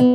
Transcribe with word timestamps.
Mis 0.00 0.08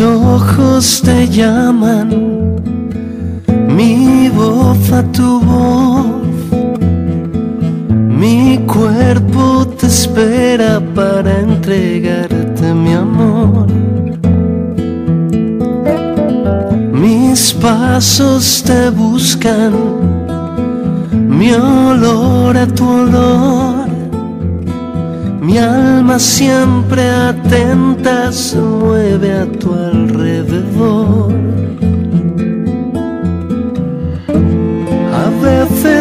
ojos 0.00 1.02
te 1.04 1.28
llaman, 1.28 2.08
mi 3.68 4.28
voz 4.28 4.92
a 4.92 5.02
tu 5.12 5.40
voz, 5.40 5.65
cuerpo 8.66 9.66
te 9.78 9.86
espera 9.86 10.80
para 10.94 11.40
entregarte 11.40 12.74
mi 12.74 12.92
amor. 12.92 13.66
Mis 16.92 17.52
pasos 17.54 18.62
te 18.66 18.90
buscan, 18.90 19.72
mi 21.28 21.52
olor 21.52 22.56
a 22.56 22.66
tu 22.66 22.84
olor 22.88 23.86
mi 25.46 25.58
alma 25.58 26.18
siempre 26.18 27.08
atenta 27.08 28.32
se 28.32 28.58
mueve 28.58 29.32
a 29.32 29.46
tu 29.46 29.72
alrededor. 29.72 31.45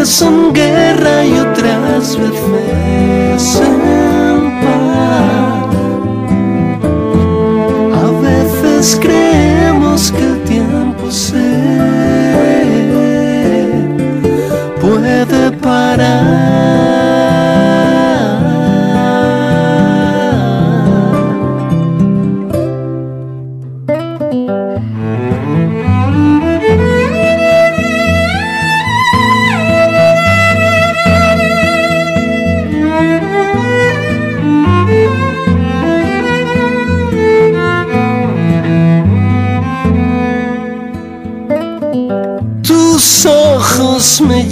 Son 0.06 0.54
guerra 0.54 1.26
y 1.26 1.40
otras 1.40 2.16
veces 2.18 3.60
en 3.60 4.62
paz. 4.62 5.76
A 7.94 8.12
veces 8.22 9.00
creemos 9.02 10.12
que 10.12 10.24
el 10.24 10.44
tiempo 10.44 11.10
se 11.10 11.42
puede 14.80 15.52
parar. 15.54 16.35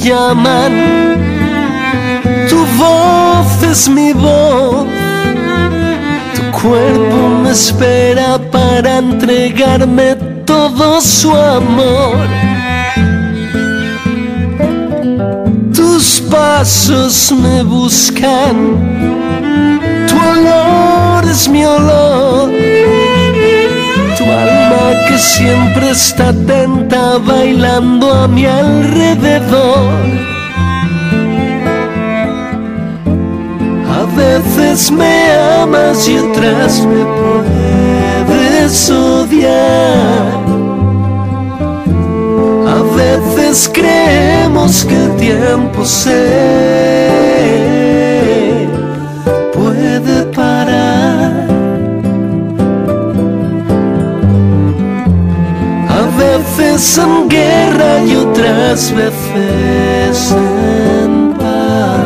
Llaman, 0.04 0.74
tu 2.50 2.66
voz 2.78 3.64
es 3.64 3.88
mi 3.90 4.12
voz, 4.12 4.86
tu 6.36 6.42
cuerpo 6.62 7.30
me 7.42 7.52
espera 7.52 8.38
para 8.52 8.98
entregarme 8.98 10.16
todo 10.46 11.00
su 11.00 11.34
amor. 11.34 12.28
Tus 15.74 16.22
pasos 16.30 17.32
me 17.32 17.64
buscan, 17.64 18.56
tu 20.08 20.16
olor 20.18 21.24
es 21.30 21.48
mi 21.48 21.64
olor 21.64 22.73
tu 24.24 24.32
alma 24.32 25.08
que 25.08 25.18
siempre 25.18 25.90
está 25.92 26.30
atenta 26.30 27.18
bailando 27.20 28.14
a 28.14 28.28
mi 28.28 28.46
alrededor. 28.46 29.94
A 34.00 34.04
veces 34.16 34.92
me 34.92 35.32
amas 35.62 36.08
y 36.08 36.18
otras 36.18 36.86
me 36.86 37.04
puedes 38.28 38.90
odiar. 38.90 40.44
A 42.68 42.82
veces 42.96 43.70
creemos 43.74 44.86
que 44.86 44.96
el 44.96 45.16
tiempo 45.18 45.86
se 45.86 47.73
veces 56.74 56.98
en 56.98 57.30
guerra 57.30 58.04
y 58.04 58.16
otras 58.16 58.94
veces 58.96 60.32
en 60.32 61.34
paz. 61.34 62.00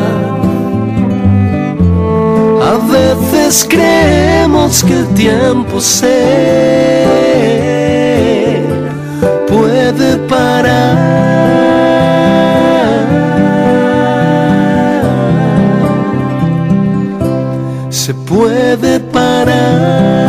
A 2.64 2.78
veces 2.92 3.66
creemos 3.70 4.84
que 4.84 4.94
el 4.94 5.08
tiempo 5.14 5.80
se 5.80 7.06
puede 9.48 10.18
parar. 10.28 10.98
Se 17.90 18.14
puede 18.14 19.00
parar. 19.00 20.27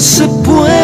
Se 0.00 0.26
puede 0.28 0.81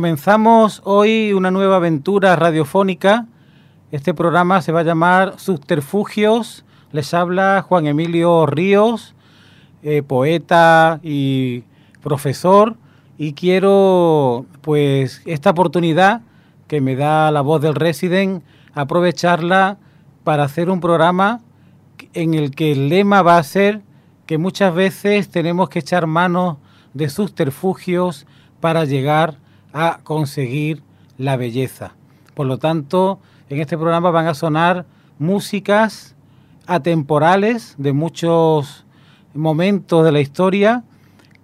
Comenzamos 0.00 0.80
hoy 0.84 1.34
una 1.34 1.50
nueva 1.50 1.76
aventura 1.76 2.34
radiofónica. 2.34 3.26
Este 3.92 4.14
programa 4.14 4.62
se 4.62 4.72
va 4.72 4.80
a 4.80 4.82
llamar 4.82 5.34
Subterfugios. 5.38 6.64
Les 6.90 7.12
habla 7.12 7.62
Juan 7.68 7.86
Emilio 7.86 8.46
Ríos, 8.46 9.14
eh, 9.82 10.02
poeta 10.02 11.00
y 11.02 11.64
profesor. 12.02 12.78
Y 13.18 13.34
quiero, 13.34 14.46
pues, 14.62 15.20
esta 15.26 15.50
oportunidad 15.50 16.22
que 16.66 16.80
me 16.80 16.96
da 16.96 17.30
la 17.30 17.42
voz 17.42 17.60
del 17.60 17.74
Resident, 17.74 18.42
aprovecharla 18.72 19.76
para 20.24 20.44
hacer 20.44 20.70
un 20.70 20.80
programa 20.80 21.42
en 22.14 22.32
el 22.32 22.52
que 22.52 22.72
el 22.72 22.88
lema 22.88 23.20
va 23.20 23.36
a 23.36 23.42
ser 23.42 23.82
que 24.24 24.38
muchas 24.38 24.74
veces 24.74 25.28
tenemos 25.28 25.68
que 25.68 25.80
echar 25.80 26.06
manos 26.06 26.56
de 26.94 27.10
subterfugios 27.10 28.26
para 28.60 28.86
llegar 28.86 29.32
a 29.32 29.49
conseguir 30.02 30.82
la 31.18 31.36
belleza. 31.36 31.94
Por 32.34 32.46
lo 32.46 32.58
tanto, 32.58 33.18
en 33.48 33.60
este 33.60 33.76
programa 33.76 34.10
van 34.10 34.26
a 34.26 34.34
sonar 34.34 34.86
músicas 35.18 36.16
atemporales 36.66 37.74
de 37.78 37.92
muchos 37.92 38.86
momentos 39.34 40.04
de 40.04 40.12
la 40.12 40.20
historia 40.20 40.84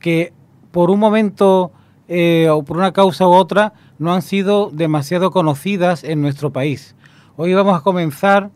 que 0.00 0.32
por 0.70 0.90
un 0.90 1.00
momento 1.00 1.73
eh, 2.08 2.49
o 2.50 2.62
por 2.62 2.76
una 2.76 2.93
causa 2.93 3.26
u 3.26 3.32
otra 3.32 3.73
no 3.99 4.12
han 4.12 4.23
sido 4.23 4.70
demasiado 4.70 5.31
conocidas 5.31 6.05
en 6.05 6.23
nuestro 6.23 6.52
país. 6.52 6.94
Hoy 7.37 7.55
vamos 7.55 7.76
a 7.76 7.82
comenzar 7.82 8.50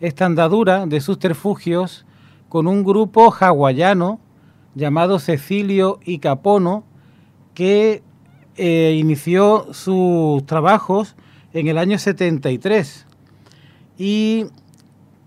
esta 0.00 0.26
andadura 0.26 0.86
de 0.86 1.00
subterfugios 1.00 2.06
con 2.48 2.66
un 2.66 2.84
grupo 2.84 3.32
hawaiano 3.32 4.20
llamado 4.74 5.18
Cecilio 5.18 6.00
y 6.04 6.18
Capono 6.18 6.84
que 7.54 8.02
eh, 8.56 8.96
inició 8.98 9.72
sus 9.72 10.44
trabajos 10.46 11.16
en 11.52 11.68
el 11.68 11.78
año 11.78 11.98
73 11.98 13.06
y 13.98 14.46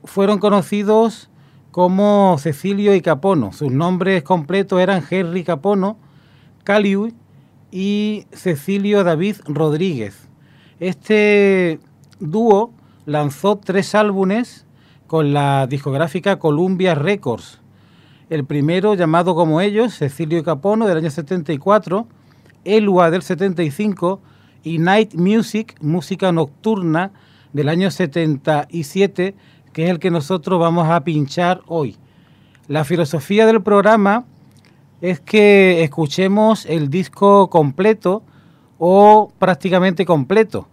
fueron 0.04 0.40
conocidos 0.40 1.30
como 1.72 2.38
Cecilio 2.40 2.96
y 2.96 3.02
Capono. 3.02 3.54
Sus 3.54 3.72
nombres 3.72 4.24
completos 4.24 4.80
eran 4.82 5.04
Henry 5.10 5.44
Capono, 5.44 5.98
Caliu 6.64 7.14
y 7.72 8.26
Cecilio 8.32 9.04
David 9.04 9.36
Rodríguez. 9.46 10.28
Este 10.80 11.80
dúo 12.20 12.72
lanzó 13.06 13.58
tres 13.58 13.96
álbumes 13.96 14.66
con 15.08 15.34
la 15.34 15.68
discográfica 15.68 16.40
Columbia 16.40 16.96
Records. 16.96 17.60
El 18.30 18.46
primero, 18.46 18.94
llamado 18.94 19.36
como 19.36 19.62
ellos, 19.62 19.98
Cecilio 19.98 20.40
y 20.40 20.44
Capono, 20.44 20.88
del 20.88 20.98
año 20.98 21.10
74, 21.10 22.08
Elua 22.68 23.10
del 23.10 23.22
75 23.22 24.22
y 24.64 24.80
Night 24.80 25.16
Music, 25.16 25.76
música 25.82 26.32
nocturna, 26.32 27.12
del 27.54 27.70
año 27.70 27.90
77, 27.90 29.36
que 29.74 29.84
es 29.86 29.90
el 29.90 30.00
que 30.00 30.12
nosotros 30.12 30.60
vamos 30.60 30.90
a 30.90 31.04
pinchar 31.04 31.62
hoy. 31.68 31.98
La 32.68 32.84
filosofía 32.84 33.46
del 33.46 33.64
programa 33.64 34.26
es 35.02 35.20
que 35.20 35.84
escuchemos 35.84 36.66
el 36.66 36.90
disco 36.90 37.50
completo 37.50 38.24
o 38.78 39.32
prácticamente 39.40 40.06
completo, 40.06 40.68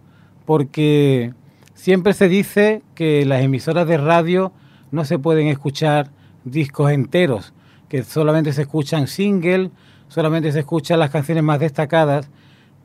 porque 0.45 1.33
siempre 1.73 2.13
se 2.13 2.27
dice 2.27 2.83
que 2.93 3.25
las 3.25 3.41
emisoras 3.41 3.87
de 3.87 3.97
radio 3.97 4.51
no 4.91 5.05
se 5.05 5.19
pueden 5.19 5.47
escuchar 5.47 6.11
discos 6.43 6.91
enteros, 6.91 7.53
que 7.87 8.03
solamente 8.03 8.53
se 8.53 8.63
escuchan 8.63 9.07
singles, 9.07 9.69
solamente 10.07 10.51
se 10.51 10.59
escuchan 10.59 10.99
las 10.99 11.09
canciones 11.09 11.43
más 11.43 11.59
destacadas, 11.59 12.29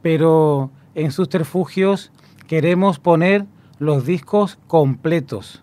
pero 0.03 0.71
en 0.95 1.13
sus 1.13 1.29
terfugios 1.29 2.13
queremos 2.47 2.99
poner 2.99 3.47
los 3.79 4.05
discos 4.05 4.59
completos 4.67 5.63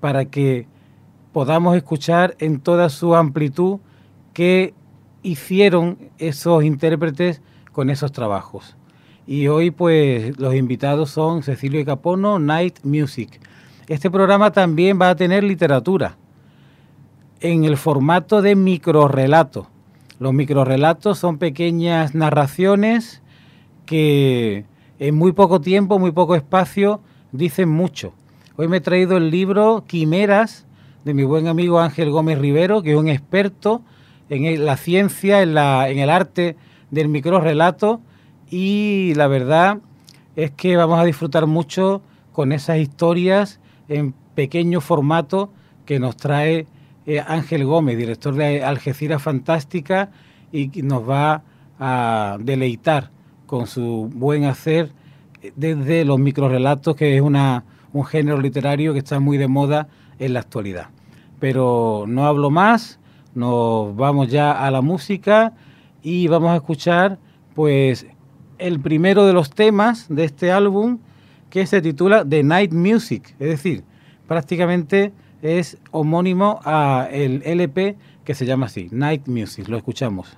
para 0.00 0.26
que 0.26 0.68
podamos 1.32 1.76
escuchar 1.76 2.36
en 2.38 2.60
toda 2.60 2.88
su 2.88 3.14
amplitud 3.14 3.78
qué 4.32 4.74
hicieron 5.22 5.98
esos 6.18 6.64
intérpretes 6.64 7.42
con 7.72 7.90
esos 7.90 8.12
trabajos. 8.12 8.76
Y 9.26 9.48
hoy 9.48 9.70
pues 9.70 10.38
los 10.38 10.54
invitados 10.54 11.10
son 11.10 11.42
Cecilio 11.42 11.84
Capono, 11.84 12.38
Night 12.38 12.78
Music. 12.84 13.40
Este 13.88 14.10
programa 14.10 14.52
también 14.52 15.00
va 15.00 15.10
a 15.10 15.16
tener 15.16 15.42
literatura 15.42 16.16
en 17.40 17.64
el 17.64 17.76
formato 17.76 18.40
de 18.40 18.54
microrelato. 18.54 19.68
Los 20.18 20.32
microrelatos 20.32 21.18
son 21.18 21.36
pequeñas 21.38 22.14
narraciones 22.14 23.22
que 23.84 24.64
en 24.98 25.14
muy 25.14 25.32
poco 25.32 25.60
tiempo, 25.60 25.98
muy 25.98 26.10
poco 26.12 26.34
espacio, 26.34 27.00
dicen 27.32 27.68
mucho. 27.68 28.14
Hoy 28.56 28.68
me 28.68 28.78
he 28.78 28.80
traído 28.80 29.18
el 29.18 29.30
libro 29.30 29.84
Quimeras 29.86 30.66
de 31.04 31.12
mi 31.12 31.24
buen 31.24 31.48
amigo 31.48 31.80
Ángel 31.80 32.10
Gómez 32.10 32.38
Rivero, 32.38 32.82
que 32.82 32.92
es 32.92 32.96
un 32.96 33.08
experto 33.08 33.82
en 34.30 34.64
la 34.64 34.76
ciencia, 34.78 35.42
en, 35.42 35.50
en 35.50 35.98
el 35.98 36.08
arte 36.08 36.56
del 36.90 37.08
microrelato 37.08 38.00
y 38.50 39.12
la 39.16 39.26
verdad 39.26 39.78
es 40.34 40.50
que 40.50 40.76
vamos 40.76 40.98
a 40.98 41.04
disfrutar 41.04 41.46
mucho 41.46 42.00
con 42.32 42.52
esas 42.52 42.78
historias 42.78 43.60
en 43.88 44.14
pequeño 44.34 44.80
formato 44.80 45.50
que 45.84 45.98
nos 46.00 46.16
trae 46.16 46.66
eh, 47.06 47.22
Ángel 47.26 47.64
Gómez, 47.64 47.96
director 47.96 48.34
de 48.34 48.64
Algeciras 48.64 49.22
Fantástica, 49.22 50.10
y 50.52 50.68
nos 50.82 51.08
va 51.08 51.42
a 51.78 52.38
deleitar 52.40 53.10
con 53.46 53.66
su 53.66 54.10
buen 54.14 54.44
hacer 54.44 54.92
desde 55.54 56.04
los 56.04 56.18
microrelatos, 56.18 56.96
que 56.96 57.16
es 57.16 57.22
una, 57.22 57.64
un 57.92 58.04
género 58.04 58.40
literario 58.40 58.92
que 58.92 58.98
está 58.98 59.20
muy 59.20 59.38
de 59.38 59.48
moda 59.48 59.88
en 60.18 60.32
la 60.34 60.40
actualidad. 60.40 60.88
Pero 61.38 62.04
no 62.08 62.26
hablo 62.26 62.50
más, 62.50 62.98
nos 63.34 63.94
vamos 63.94 64.28
ya 64.28 64.52
a 64.52 64.70
la 64.70 64.80
música 64.80 65.52
y 66.02 66.26
vamos 66.28 66.50
a 66.50 66.56
escuchar 66.56 67.18
pues 67.54 68.06
el 68.58 68.80
primero 68.80 69.26
de 69.26 69.32
los 69.32 69.50
temas 69.50 70.06
de 70.08 70.24
este 70.24 70.50
álbum 70.50 70.98
que 71.50 71.66
se 71.66 71.82
titula 71.82 72.24
The 72.24 72.42
Night 72.42 72.72
Music, 72.72 73.34
es 73.38 73.48
decir, 73.48 73.84
prácticamente 74.26 75.12
es 75.46 75.78
homónimo 75.92 76.60
a 76.64 77.08
el 77.10 77.42
LP 77.44 77.96
que 78.24 78.34
se 78.34 78.44
llama 78.44 78.66
así, 78.66 78.88
Night 78.90 79.28
Music. 79.28 79.68
Lo 79.68 79.76
escuchamos. 79.76 80.36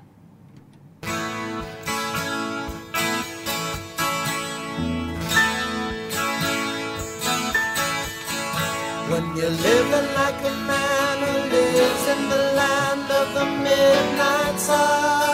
When 9.10 9.25
you're 9.37 9.49
living 9.49 10.08
like 10.14 10.40
a 10.44 10.55
man 10.66 11.19
who 11.22 11.34
lives 11.50 12.08
in 12.14 12.28
the 12.28 12.52
land 12.54 13.11
of 13.11 13.34
the 13.34 13.46
midnight 13.46 14.61
sun, 14.61 15.27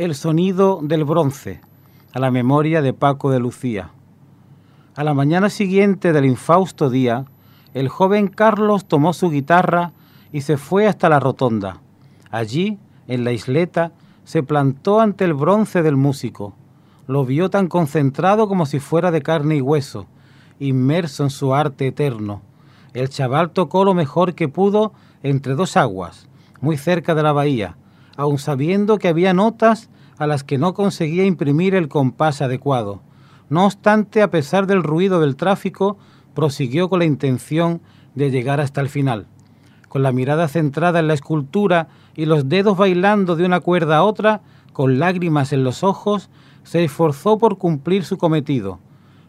el 0.00 0.14
sonido 0.14 0.80
del 0.82 1.04
bronce, 1.04 1.60
a 2.14 2.20
la 2.20 2.30
memoria 2.30 2.80
de 2.80 2.94
Paco 2.94 3.30
de 3.30 3.38
Lucía. 3.38 3.90
A 4.96 5.04
la 5.04 5.12
mañana 5.12 5.50
siguiente 5.50 6.14
del 6.14 6.24
infausto 6.24 6.88
día, 6.88 7.26
el 7.74 7.90
joven 7.90 8.28
Carlos 8.28 8.86
tomó 8.86 9.12
su 9.12 9.28
guitarra 9.28 9.92
y 10.32 10.40
se 10.40 10.56
fue 10.56 10.86
hasta 10.86 11.10
la 11.10 11.20
rotonda. 11.20 11.82
Allí, 12.30 12.78
en 13.08 13.24
la 13.24 13.32
isleta, 13.32 13.92
se 14.24 14.42
plantó 14.42 15.02
ante 15.02 15.26
el 15.26 15.34
bronce 15.34 15.82
del 15.82 15.98
músico. 15.98 16.54
Lo 17.06 17.26
vio 17.26 17.50
tan 17.50 17.68
concentrado 17.68 18.48
como 18.48 18.64
si 18.64 18.80
fuera 18.80 19.10
de 19.10 19.20
carne 19.20 19.56
y 19.56 19.60
hueso, 19.60 20.06
inmerso 20.58 21.24
en 21.24 21.30
su 21.30 21.54
arte 21.54 21.88
eterno. 21.88 22.40
El 22.94 23.10
chaval 23.10 23.50
tocó 23.50 23.84
lo 23.84 23.92
mejor 23.92 24.34
que 24.34 24.48
pudo 24.48 24.94
entre 25.22 25.56
dos 25.56 25.76
aguas, 25.76 26.26
muy 26.62 26.78
cerca 26.78 27.14
de 27.14 27.22
la 27.22 27.32
bahía, 27.32 27.76
aun 28.20 28.36
sabiendo 28.36 28.98
que 28.98 29.08
había 29.08 29.32
notas 29.32 29.88
a 30.18 30.26
las 30.26 30.44
que 30.44 30.58
no 30.58 30.74
conseguía 30.74 31.24
imprimir 31.24 31.74
el 31.74 31.88
compás 31.88 32.42
adecuado. 32.42 33.00
No 33.48 33.64
obstante, 33.64 34.20
a 34.20 34.30
pesar 34.30 34.66
del 34.66 34.82
ruido 34.82 35.22
del 35.22 35.36
tráfico, 35.36 35.96
prosiguió 36.34 36.90
con 36.90 36.98
la 36.98 37.06
intención 37.06 37.80
de 38.14 38.30
llegar 38.30 38.60
hasta 38.60 38.82
el 38.82 38.90
final. 38.90 39.26
Con 39.88 40.02
la 40.02 40.12
mirada 40.12 40.48
centrada 40.48 41.00
en 41.00 41.08
la 41.08 41.14
escultura 41.14 41.88
y 42.14 42.26
los 42.26 42.50
dedos 42.50 42.76
bailando 42.76 43.36
de 43.36 43.46
una 43.46 43.60
cuerda 43.60 43.96
a 43.96 44.04
otra, 44.04 44.42
con 44.74 44.98
lágrimas 44.98 45.54
en 45.54 45.64
los 45.64 45.82
ojos, 45.82 46.28
se 46.62 46.84
esforzó 46.84 47.38
por 47.38 47.56
cumplir 47.56 48.04
su 48.04 48.18
cometido. 48.18 48.80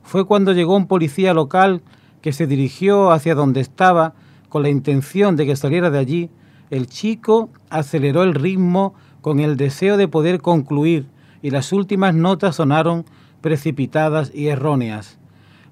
Fue 0.03 0.25
cuando 0.25 0.51
llegó 0.51 0.75
un 0.75 0.87
policía 0.87 1.33
local 1.33 1.81
que 2.21 2.33
se 2.33 2.45
dirigió 2.45 3.11
hacia 3.11 3.35
donde 3.35 3.61
estaba 3.61 4.15
con 4.49 4.63
la 4.63 4.69
intención 4.69 5.37
de 5.37 5.45
que 5.45 5.55
saliera 5.55 5.89
de 5.91 5.99
allí 5.99 6.29
el 6.71 6.87
chico 6.87 7.49
aceleró 7.69 8.23
el 8.23 8.33
ritmo 8.33 8.95
con 9.21 9.39
el 9.39 9.57
deseo 9.57 9.97
de 9.97 10.07
poder 10.07 10.41
concluir 10.41 11.05
y 11.41 11.51
las 11.51 11.73
últimas 11.73 12.15
notas 12.15 12.55
sonaron 12.55 13.05
precipitadas 13.41 14.31
y 14.33 14.47
erróneas. 14.47 15.19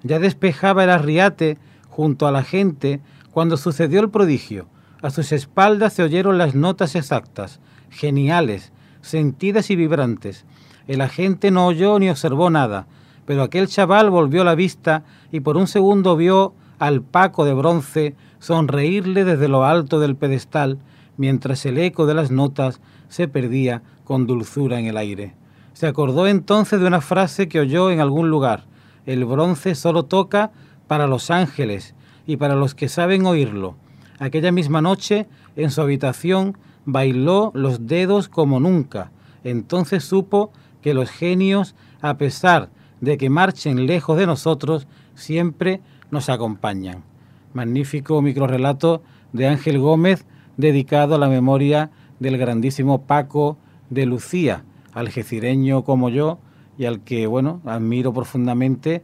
Ya 0.03 0.19
despejaba 0.19 0.83
el 0.83 0.89
arriate 0.89 1.57
junto 1.89 2.27
a 2.27 2.31
la 2.31 2.43
gente 2.43 2.99
cuando 3.31 3.57
sucedió 3.57 4.01
el 4.01 4.09
prodigio. 4.09 4.67
A 5.01 5.09
sus 5.09 5.31
espaldas 5.31 5.93
se 5.93 6.03
oyeron 6.03 6.37
las 6.37 6.53
notas 6.53 6.95
exactas, 6.95 7.61
geniales, 7.89 8.73
sentidas 9.01 9.69
y 9.69 9.77
vibrantes. 9.77 10.45
El 10.87 10.99
agente 10.99 11.49
no 11.49 11.67
oyó 11.67 11.97
ni 11.99 12.09
observó 12.09 12.49
nada, 12.49 12.87
pero 13.25 13.43
aquel 13.43 13.67
chaval 13.67 14.09
volvió 14.09 14.43
la 14.43 14.55
vista 14.55 15.03
y 15.31 15.39
por 15.39 15.55
un 15.55 15.67
segundo 15.67 16.17
vio 16.17 16.53
al 16.77 17.01
Paco 17.01 17.45
de 17.45 17.53
bronce 17.53 18.15
sonreírle 18.39 19.25
desde 19.25 19.47
lo 19.47 19.65
alto 19.65 19.99
del 19.99 20.15
pedestal 20.15 20.79
mientras 21.19 21.65
el 21.65 21.77
eco 21.77 22.05
de 22.05 22.13
las 22.13 22.31
notas 22.31 22.79
se 23.09 23.27
perdía 23.27 23.83
con 24.05 24.25
dulzura 24.25 24.79
en 24.79 24.85
el 24.85 24.97
aire. 24.97 25.33
Se 25.73 25.85
acordó 25.85 26.27
entonces 26.27 26.79
de 26.79 26.87
una 26.87 27.01
frase 27.01 27.47
que 27.47 27.59
oyó 27.59 27.91
en 27.91 27.99
algún 27.99 28.29
lugar. 28.29 28.65
El 29.05 29.25
bronce 29.25 29.75
solo 29.75 30.03
toca 30.03 30.51
para 30.87 31.07
los 31.07 31.29
ángeles 31.29 31.93
y 32.25 32.37
para 32.37 32.55
los 32.55 32.73
que 32.73 32.89
saben 32.89 33.25
oírlo. 33.25 33.75
Aquella 34.17 34.51
misma 34.51 34.81
noche, 34.81 35.27
en 35.55 35.71
su 35.71 35.81
habitación, 35.81 36.57
bailó 36.85 37.51
los 37.53 37.87
dedos 37.87 38.29
como 38.29 38.59
nunca. 38.59 39.11
Entonces 39.43 40.03
supo 40.03 40.51
que 40.81 40.93
los 40.93 41.09
genios, 41.09 41.75
a 42.01 42.17
pesar 42.17 42.69
de 43.01 43.17
que 43.17 43.29
marchen 43.29 43.85
lejos 43.87 44.17
de 44.17 44.25
nosotros, 44.25 44.87
siempre 45.15 45.81
nos 46.11 46.29
acompañan. 46.29 47.08
Magnífico 47.53 48.21
microrelato 48.21 49.01
de 49.33 49.47
Ángel 49.47 49.79
Gómez 49.79 50.25
dedicado 50.57 51.15
a 51.15 51.19
la 51.19 51.29
memoria 51.29 51.91
del 52.19 52.37
grandísimo 52.37 53.03
Paco 53.03 53.57
de 53.89 54.05
Lucía, 54.05 54.63
algecireño 54.93 55.83
como 55.83 56.09
yo 56.09 56.39
y 56.77 56.85
al 56.85 57.01
que, 57.01 57.27
bueno, 57.27 57.61
admiro 57.65 58.13
profundamente 58.13 59.03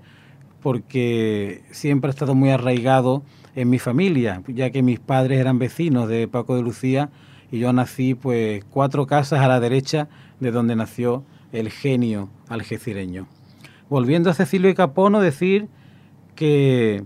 porque 0.61 1.63
siempre 1.71 2.09
ha 2.09 2.11
estado 2.11 2.33
muy 2.33 2.49
arraigado 2.49 3.23
en 3.55 3.69
mi 3.69 3.79
familia, 3.79 4.41
ya 4.47 4.71
que 4.71 4.81
mis 4.81 4.99
padres 4.99 5.39
eran 5.39 5.59
vecinos 5.59 6.09
de 6.09 6.27
Paco 6.27 6.55
de 6.55 6.63
Lucía 6.63 7.09
y 7.51 7.59
yo 7.59 7.71
nací 7.71 8.15
pues 8.15 8.65
cuatro 8.65 9.05
casas 9.07 9.41
a 9.41 9.47
la 9.47 9.59
derecha 9.59 10.07
de 10.39 10.51
donde 10.51 10.75
nació 10.75 11.23
el 11.51 11.69
genio 11.69 12.29
algecireño. 12.49 13.27
Volviendo 13.89 14.29
a 14.29 14.33
Cecilio 14.33 14.69
y 14.69 14.73
Capono, 14.73 15.21
decir 15.21 15.67
que 16.35 17.03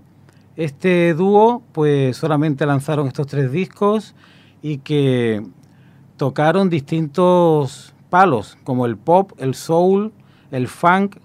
este 0.60 1.14
dúo 1.14 1.64
pues 1.72 2.18
solamente 2.18 2.66
lanzaron 2.66 3.08
estos 3.08 3.28
tres 3.28 3.50
discos 3.50 4.14
y 4.62 4.80
que 4.80 5.42
tocaron 6.18 6.70
distintos 6.70 7.94
palos, 8.10 8.58
como 8.66 8.86
el 8.86 8.98
pop, 8.98 9.32
el 9.38 9.56
soul, 9.56 10.12
el 10.52 10.68
funk, 10.68 11.16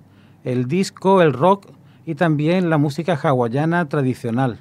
el 0.44 0.68
disco, 0.68 1.20
el 1.20 1.32
rock 1.32 1.66
y 2.06 2.14
también 2.14 2.70
la 2.70 2.78
música 2.78 3.18
hawaiana 3.20 3.88
tradicional. 3.88 4.60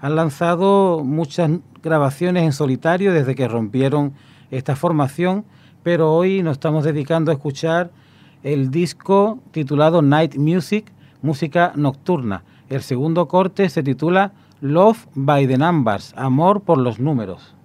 Han 0.00 0.16
lanzado 0.16 1.04
muchas 1.04 1.50
grabaciones 1.82 2.44
en 2.44 2.54
solitario 2.54 3.12
desde 3.12 3.34
que 3.34 3.48
rompieron 3.48 4.14
esta 4.50 4.76
formación, 4.76 5.44
pero 5.82 6.14
hoy 6.14 6.42
nos 6.42 6.52
estamos 6.52 6.84
dedicando 6.84 7.30
a 7.30 7.34
escuchar 7.34 7.90
el 8.42 8.70
disco 8.70 9.40
titulado 9.50 10.00
Night 10.00 10.36
Music, 10.36 10.90
música 11.20 11.72
nocturna. 11.76 12.44
El 12.68 12.82
segundo 12.82 13.28
corte 13.28 13.68
se 13.68 13.82
titula 13.82 14.32
Love 14.60 15.06
by 15.14 15.46
the 15.46 15.58
Numbers, 15.58 16.12
amor 16.16 16.62
por 16.62 16.78
los 16.78 16.98
números. 16.98 17.55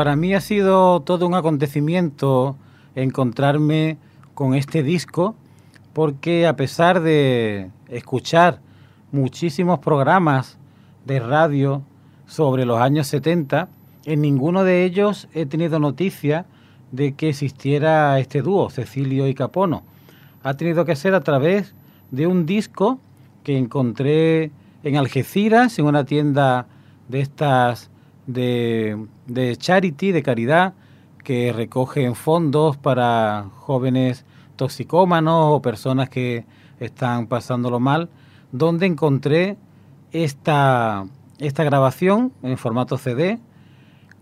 Para 0.00 0.16
mí 0.16 0.32
ha 0.32 0.40
sido 0.40 1.00
todo 1.00 1.26
un 1.26 1.34
acontecimiento 1.34 2.56
encontrarme 2.94 3.98
con 4.32 4.54
este 4.54 4.82
disco 4.82 5.34
porque 5.92 6.46
a 6.46 6.56
pesar 6.56 7.02
de 7.02 7.70
escuchar 7.86 8.60
muchísimos 9.12 9.80
programas 9.80 10.56
de 11.04 11.20
radio 11.20 11.82
sobre 12.24 12.64
los 12.64 12.80
años 12.80 13.08
70, 13.08 13.68
en 14.06 14.22
ninguno 14.22 14.64
de 14.64 14.86
ellos 14.86 15.28
he 15.34 15.44
tenido 15.44 15.78
noticia 15.78 16.46
de 16.92 17.12
que 17.12 17.28
existiera 17.28 18.18
este 18.20 18.40
dúo, 18.40 18.70
Cecilio 18.70 19.28
y 19.28 19.34
Capono. 19.34 19.82
Ha 20.42 20.54
tenido 20.54 20.86
que 20.86 20.96
ser 20.96 21.14
a 21.14 21.20
través 21.20 21.74
de 22.10 22.26
un 22.26 22.46
disco 22.46 23.00
que 23.44 23.58
encontré 23.58 24.50
en 24.82 24.96
Algeciras, 24.96 25.78
en 25.78 25.84
una 25.84 26.06
tienda 26.06 26.68
de 27.10 27.20
estas 27.20 27.90
de, 28.26 28.96
de 29.30 29.56
charity, 29.56 30.12
de 30.12 30.22
caridad, 30.22 30.74
que 31.22 31.52
recogen 31.52 32.14
fondos 32.14 32.76
para 32.76 33.46
jóvenes 33.58 34.24
toxicómanos 34.56 35.52
o 35.52 35.62
personas 35.62 36.08
que 36.08 36.44
están 36.80 37.26
pasándolo 37.26 37.78
mal, 37.78 38.08
donde 38.52 38.86
encontré 38.86 39.56
esta, 40.12 41.06
esta 41.38 41.64
grabación 41.64 42.32
en 42.42 42.58
formato 42.58 42.98
CD. 42.98 43.38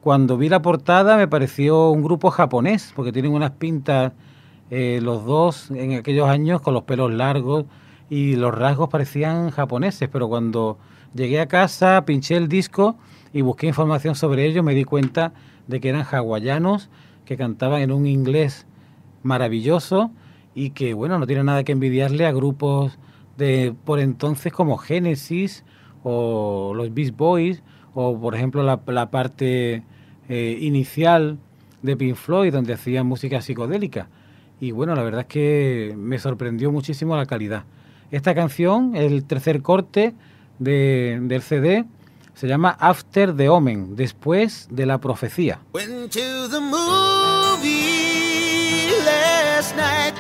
Cuando 0.01 0.37
vi 0.37 0.49
la 0.49 0.61
portada 0.61 1.17
me 1.17 1.29
pareció 1.29 1.91
un 1.91 2.03
grupo 2.03 2.31
japonés, 2.31 2.93
porque 2.95 3.13
tienen 3.13 3.33
unas 3.33 3.53
pintas 3.53 4.13
eh, 4.71 5.01
los 5.03 5.25
dos 5.25 5.71
en 5.71 5.95
aquellos 5.95 6.29
años 6.29 6.61
con 6.61 6.75
los 6.75 6.83
pelos 6.83 7.13
largos 7.13 7.65
y 8.11 8.37
los 8.37 8.55
rasgos 8.55 8.91
parecían 8.91 9.51
japoneses, 9.51 10.09
pero 10.13 10.29
cuando 10.29 10.79
llegué 11.15 11.41
a 11.41 11.47
casa 11.47 12.05
pinché 12.05 12.37
el 12.37 12.49
disco 12.49 12.97
y 13.33 13.43
busqué 13.43 13.67
información 13.67 14.15
sobre 14.15 14.47
ellos, 14.47 14.65
me 14.65 14.75
di 14.75 14.85
cuenta 14.85 15.33
de 15.67 15.81
que 15.81 15.89
eran 15.89 16.05
hawaianos, 16.05 16.91
que 17.25 17.37
cantaban 17.37 17.83
en 17.83 17.93
un 17.93 18.07
inglés 18.07 18.67
maravilloso 19.23 20.11
y 20.55 20.71
que, 20.71 20.95
bueno, 20.95 21.19
no 21.19 21.27
tiene 21.27 21.45
nada 21.45 21.65
que 21.65 21.73
envidiarle 21.73 22.27
a 22.27 22.33
grupos 22.33 22.99
de 23.37 23.75
por 23.85 24.01
entonces 24.01 24.53
como 24.53 24.79
Genesis 24.79 25.65
o 26.03 26.73
los 26.75 26.93
Beast 26.93 27.17
Boys 27.17 27.63
o, 27.95 28.19
por 28.19 28.35
ejemplo, 28.35 28.63
la, 28.63 29.11
parte 29.11 29.83
eh, 30.29 30.59
inicial 30.61 31.39
de 31.83 31.97
Pink 31.97 32.17
Floyd, 32.17 32.53
donde 32.53 32.73
hacían 32.73 33.07
música 33.07 33.41
psicodélica. 33.41 34.09
Y 34.61 34.73
bueno, 34.73 34.95
la 34.95 35.03
verdad 35.03 35.23
es 35.23 35.27
que 35.27 35.95
me 35.97 36.19
sorprendió 36.19 36.73
muchísimo 36.73 37.17
la 37.17 37.27
calidad. 37.27 37.65
Esta 38.11 38.35
canción, 38.35 38.97
el 38.97 39.25
tercer 39.25 39.63
corte 39.63 40.15
de, 40.59 41.19
del 41.23 41.43
CD, 41.43 41.85
Se 42.39 42.47
llama 42.47 42.77
After 42.79 43.35
the 43.35 43.49
Omen, 43.49 43.97
después 43.97 44.69
de 44.71 44.87
la 44.87 44.99
profecía. 44.99 45.59
Went 45.75 46.13
to 46.13 46.49
the 46.49 46.61
movie 46.61 47.67
last 49.05 49.75
night. 49.75 50.15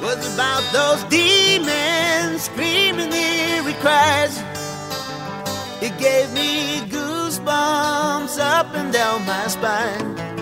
Was 0.00 0.24
about 0.34 0.62
those 0.72 1.02
demons 1.10 2.42
screaming 2.42 3.12
eerie 3.12 3.74
cries. 3.80 4.40
It 5.82 5.98
gave 5.98 6.32
me 6.32 6.88
goosebumps 6.88 8.38
up 8.38 8.72
and 8.76 8.92
down 8.92 9.26
my 9.26 9.48
spine. 9.48 10.37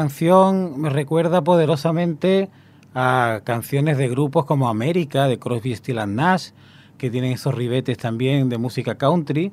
Canción 0.00 0.80
me 0.80 0.88
recuerda 0.88 1.44
poderosamente 1.44 2.48
a 2.94 3.42
canciones 3.44 3.98
de 3.98 4.08
grupos 4.08 4.46
como 4.46 4.70
América, 4.70 5.28
de 5.28 5.38
Crosby, 5.38 5.74
Still 5.74 5.98
and 5.98 6.16
Nash, 6.16 6.52
que 6.96 7.10
tienen 7.10 7.32
esos 7.32 7.54
ribetes 7.54 7.98
también 7.98 8.48
de 8.48 8.56
música 8.56 8.94
country. 8.94 9.52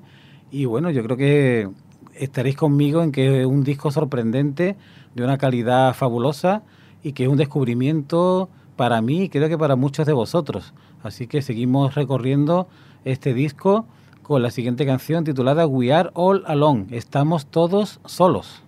Y 0.50 0.64
bueno, 0.64 0.90
yo 0.90 1.04
creo 1.04 1.18
que 1.18 1.70
estaréis 2.14 2.56
conmigo 2.56 3.04
en 3.04 3.12
que 3.12 3.42
es 3.42 3.46
un 3.46 3.66
disco 3.66 3.92
sorprendente, 3.92 4.78
de 5.16 5.24
una 5.26 5.38
calidad 5.38 5.94
fabulosa 5.94 6.64
y 7.04 7.12
que 7.12 7.24
es 7.24 7.30
un 7.30 7.38
descubrimiento 7.38 8.48
para 8.78 9.02
mí 9.02 9.24
y 9.24 9.30
creo 9.30 9.50
que 9.50 9.58
para 9.58 9.76
muchos 9.76 10.06
de 10.06 10.14
vosotros. 10.14 10.74
Así 11.04 11.28
que 11.28 11.42
seguimos 11.42 11.96
recorriendo 11.96 12.70
este 13.04 13.34
disco 13.34 13.86
con 14.24 14.42
la 14.42 14.52
siguiente 14.52 14.86
canción 14.86 15.26
titulada 15.26 15.68
We 15.68 15.92
Are 15.92 16.12
All 16.14 16.44
Alone. 16.48 16.86
Estamos 16.92 17.48
todos 17.48 18.00
solos. 18.06 18.64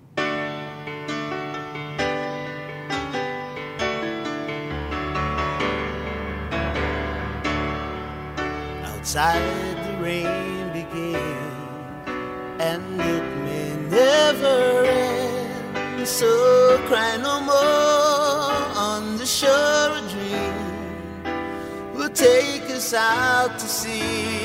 Outside 9.00 9.78
the 9.86 10.04
rain 10.04 10.74
begins. 10.74 12.10
And 12.60 13.00
it 13.00 13.24
may 13.46 13.74
never 13.90 14.84
end. 14.84 16.06
So 16.06 16.28
cry 16.86 17.16
no 17.16 17.40
more 17.40 18.52
on 18.76 19.16
the 19.18 19.26
shore 19.26 19.92
a 20.00 20.02
dream 20.12 20.54
will 21.96 22.10
take 22.10 22.70
us 22.70 22.94
out 22.94 23.58
to 23.60 23.68
sea 23.70 24.39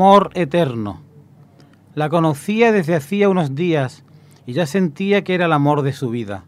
Amor 0.00 0.30
eterno. 0.34 1.00
La 1.96 2.08
conocía 2.08 2.70
desde 2.70 2.94
hacía 2.94 3.28
unos 3.28 3.56
días 3.56 4.04
y 4.46 4.52
ya 4.52 4.64
sentía 4.64 5.24
que 5.24 5.34
era 5.34 5.46
el 5.46 5.52
amor 5.52 5.82
de 5.82 5.92
su 5.92 6.08
vida. 6.08 6.44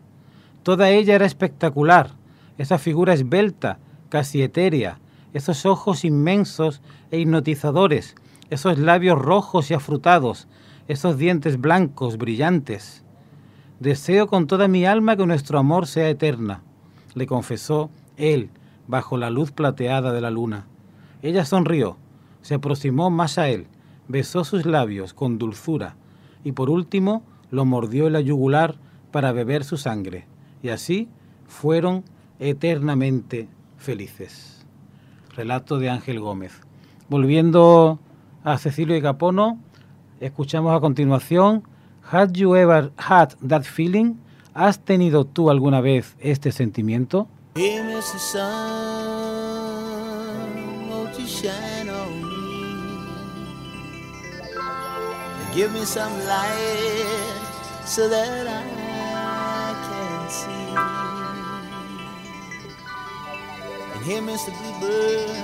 Toda 0.63 0.91
ella 0.91 1.17
era 1.17 1.27
espectacular, 1.27 2.13
esa 2.59 2.79
figura 2.79 3.13
esbelta, 3.13 3.81
casi 4.09 4.41
etérea, 4.41 5.01
esos 5.35 5.67
ojos 5.67 6.05
inmensos 6.05 6.81
e 7.11 7.19
hipnotizadores, 7.19 8.15
esos 8.51 8.79
labios 8.79 9.19
rojos 9.19 9.69
y 9.73 9.75
afrutados, 9.75 10.47
esos 10.87 11.19
dientes 11.19 11.61
blancos, 11.61 12.19
brillantes. 12.19 13.03
Deseo 13.81 14.29
con 14.29 14.47
toda 14.47 14.69
mi 14.69 14.87
alma 14.87 15.17
que 15.17 15.27
nuestro 15.27 15.59
amor 15.59 15.89
sea 15.89 16.09
eterna, 16.09 16.63
le 17.15 17.27
confesó 17.27 17.91
él 18.17 18.51
bajo 18.87 19.17
la 19.17 19.29
luz 19.29 19.51
plateada 19.51 20.13
de 20.13 20.21
la 20.21 20.31
luna. 20.31 20.69
Ella 21.21 21.45
sonrió, 21.45 21.97
se 22.43 22.55
aproximó 22.55 23.11
más 23.11 23.39
a 23.39 23.49
él, 23.49 23.67
besó 24.09 24.45
sus 24.45 24.67
labios 24.67 25.15
con 25.15 25.39
dulzura 25.39 25.97
y 26.45 26.53
por 26.53 26.71
último 26.71 27.23
lo 27.51 27.65
mordió 27.65 28.07
en 28.07 28.15
la 28.15 28.21
yugular 28.21 28.77
para 29.11 29.33
beber 29.33 29.65
su 29.65 29.77
sangre. 29.77 30.27
Y 30.63 30.69
así 30.69 31.09
fueron 31.47 32.05
eternamente 32.39 33.49
felices. 33.77 34.65
Relato 35.35 35.79
de 35.79 35.91
Ángel 35.91 36.21
Gómez. 36.21 36.61
Volviendo 37.09 37.99
a 38.45 38.59
Cecilio 38.59 38.97
y 38.97 39.03
Capono, 39.03 39.59
escuchamos 40.21 40.77
a 40.77 40.81
continuación 40.81 41.65
Had 42.11 42.33
you 42.33 42.57
ever 42.57 42.93
had 42.97 43.31
that 43.47 43.63
feeling? 43.63 44.15
¿Has 44.55 44.81
tenido 44.81 45.25
tú 45.25 45.51
alguna 45.51 45.81
vez 45.81 46.17
este 46.19 46.51
sentimiento? 46.51 47.29
Give 55.55 55.73
me 55.73 55.85
some 55.85 56.13
light 56.27 57.41
so 57.85 58.09
that 58.09 58.47
I 58.47 58.63
can 59.87 60.31
see. 60.31 60.75
And 63.95 64.05
here, 64.05 64.23
Mr. 64.23 64.53
Bluebird, 64.59 65.37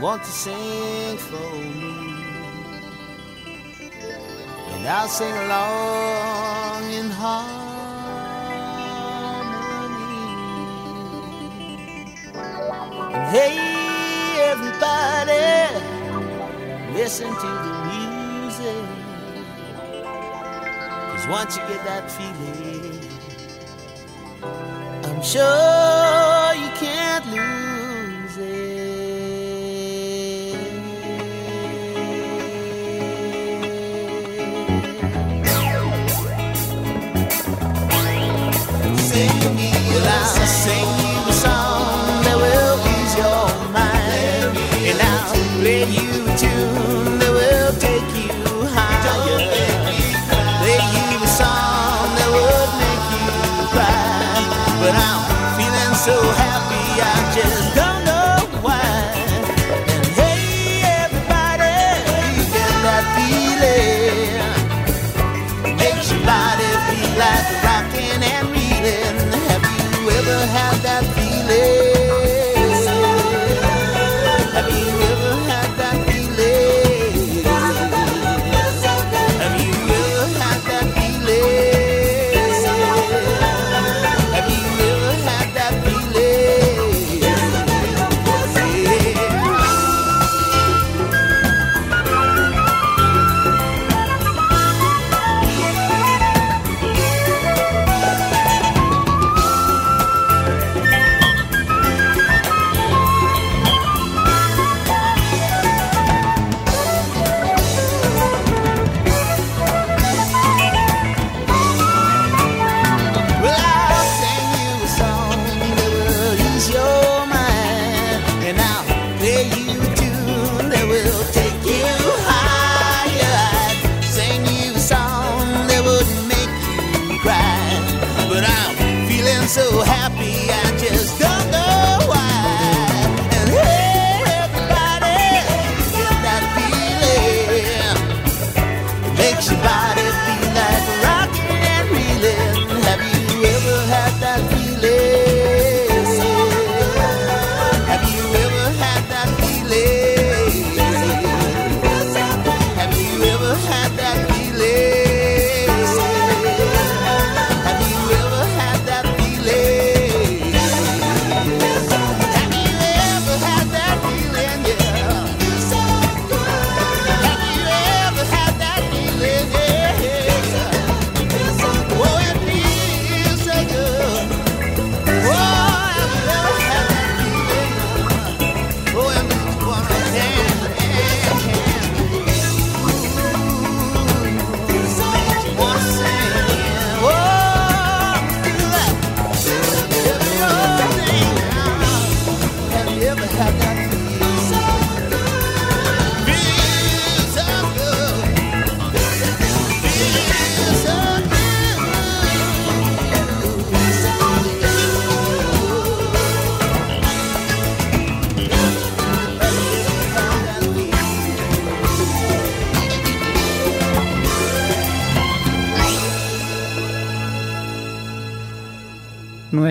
won't 0.00 0.22
you 0.22 0.28
sing 0.28 1.18
for 1.18 1.54
me? 1.56 1.94
And 4.72 4.86
I'll 4.88 5.08
sing 5.08 5.36
along 5.36 6.84
in 6.92 7.10
harmony. 7.10 7.62
And 13.14 13.36
hey, 13.36 13.56
everybody, 14.50 15.44
listen 16.94 17.28
to 17.28 17.46
the 17.64 17.71
once 21.32 21.56
you 21.56 21.62
get 21.62 21.82
that 21.86 22.10
feeling, 22.10 23.00
I'm 25.08 25.22
sure 25.22 26.54
you 26.62 26.70
can't 26.76 27.26
lose 27.32 28.36
it. 28.36 28.52
Sing 38.98 39.56
me 39.56 39.70
aloud, 39.96 40.46
sing 40.62 40.90
you 41.00 41.16
a 41.28 41.32
song 41.32 42.24
that 42.24 42.36
will 42.44 42.76
ease 42.92 43.14
your 43.16 43.48
mind. 43.72 44.52
And 44.88 45.00
I'll 45.00 45.32
play 45.60 45.84
you 45.96 46.10
a 46.28 46.36
tune 46.36 47.21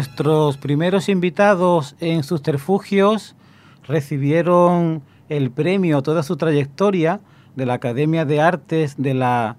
Nuestros 0.02 0.58
primeros 0.58 1.10
invitados 1.10 1.96
en 2.00 2.24
Subterfugios 2.24 3.36
recibieron 3.84 5.04
el 5.30 5.52
premio 5.52 6.02
toda 6.02 6.24
su 6.24 6.38
trayectoria 6.38 7.20
de 7.56 7.68
la 7.68 7.76
Academia 7.76 8.26
de 8.26 8.42
Artes 8.42 8.96
de 8.98 9.14
la 9.14 9.58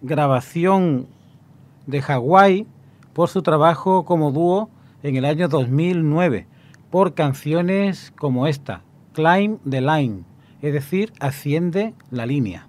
Grabación 0.00 1.08
de 1.88 2.00
Hawái 2.00 2.64
por 3.12 3.28
su 3.28 3.42
trabajo 3.42 4.04
como 4.04 4.30
dúo 4.30 4.70
en 5.02 5.16
el 5.16 5.24
año 5.24 5.48
2009 5.48 6.46
por 6.88 7.14
canciones 7.14 8.12
como 8.16 8.46
esta, 8.46 8.82
Climb 9.14 9.58
the 9.68 9.80
Line, 9.80 10.22
es 10.62 10.74
decir, 10.74 11.12
asciende 11.18 11.92
la 12.12 12.24
línea. 12.24 12.68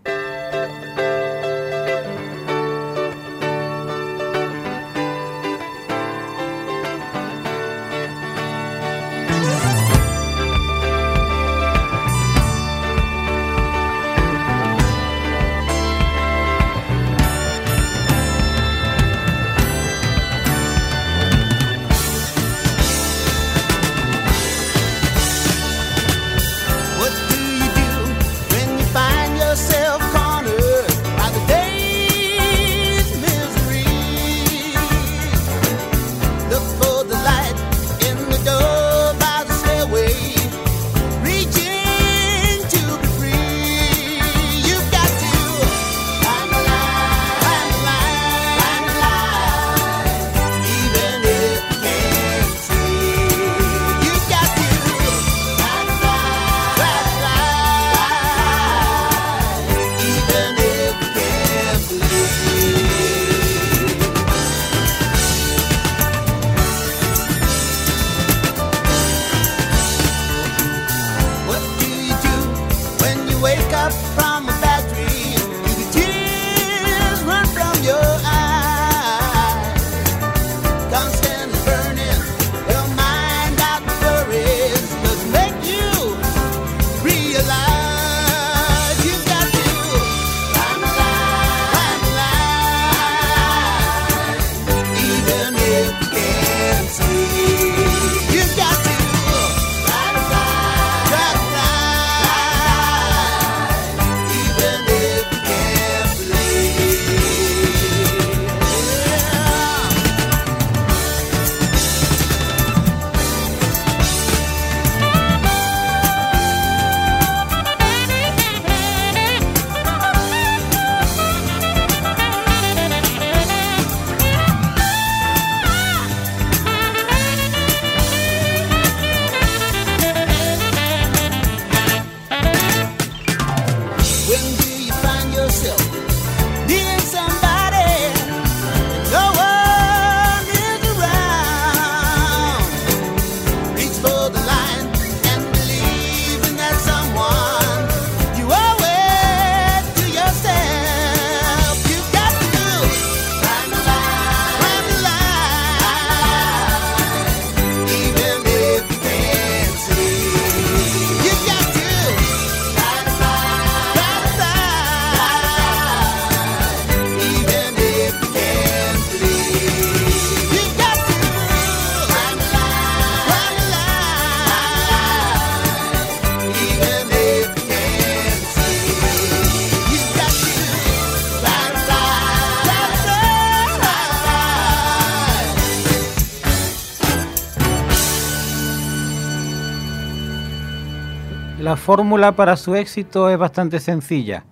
Fórmula 191.84 192.31
para 192.38 192.55
su 192.55 192.75
éxito 192.75 193.29
es 193.29 193.38
bastante 193.38 193.81
sencilla. 193.81 194.45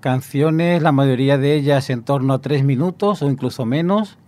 Canciones, 0.00 0.82
la 0.82 0.90
mayoría 0.90 1.38
de 1.38 1.54
ellas 1.54 1.88
en 1.90 2.02
torno 2.02 2.34
a 2.34 2.40
tres 2.40 2.64
minutos 2.64 3.22
o 3.22 3.30
incluso 3.30 3.64
menos, 3.64 4.18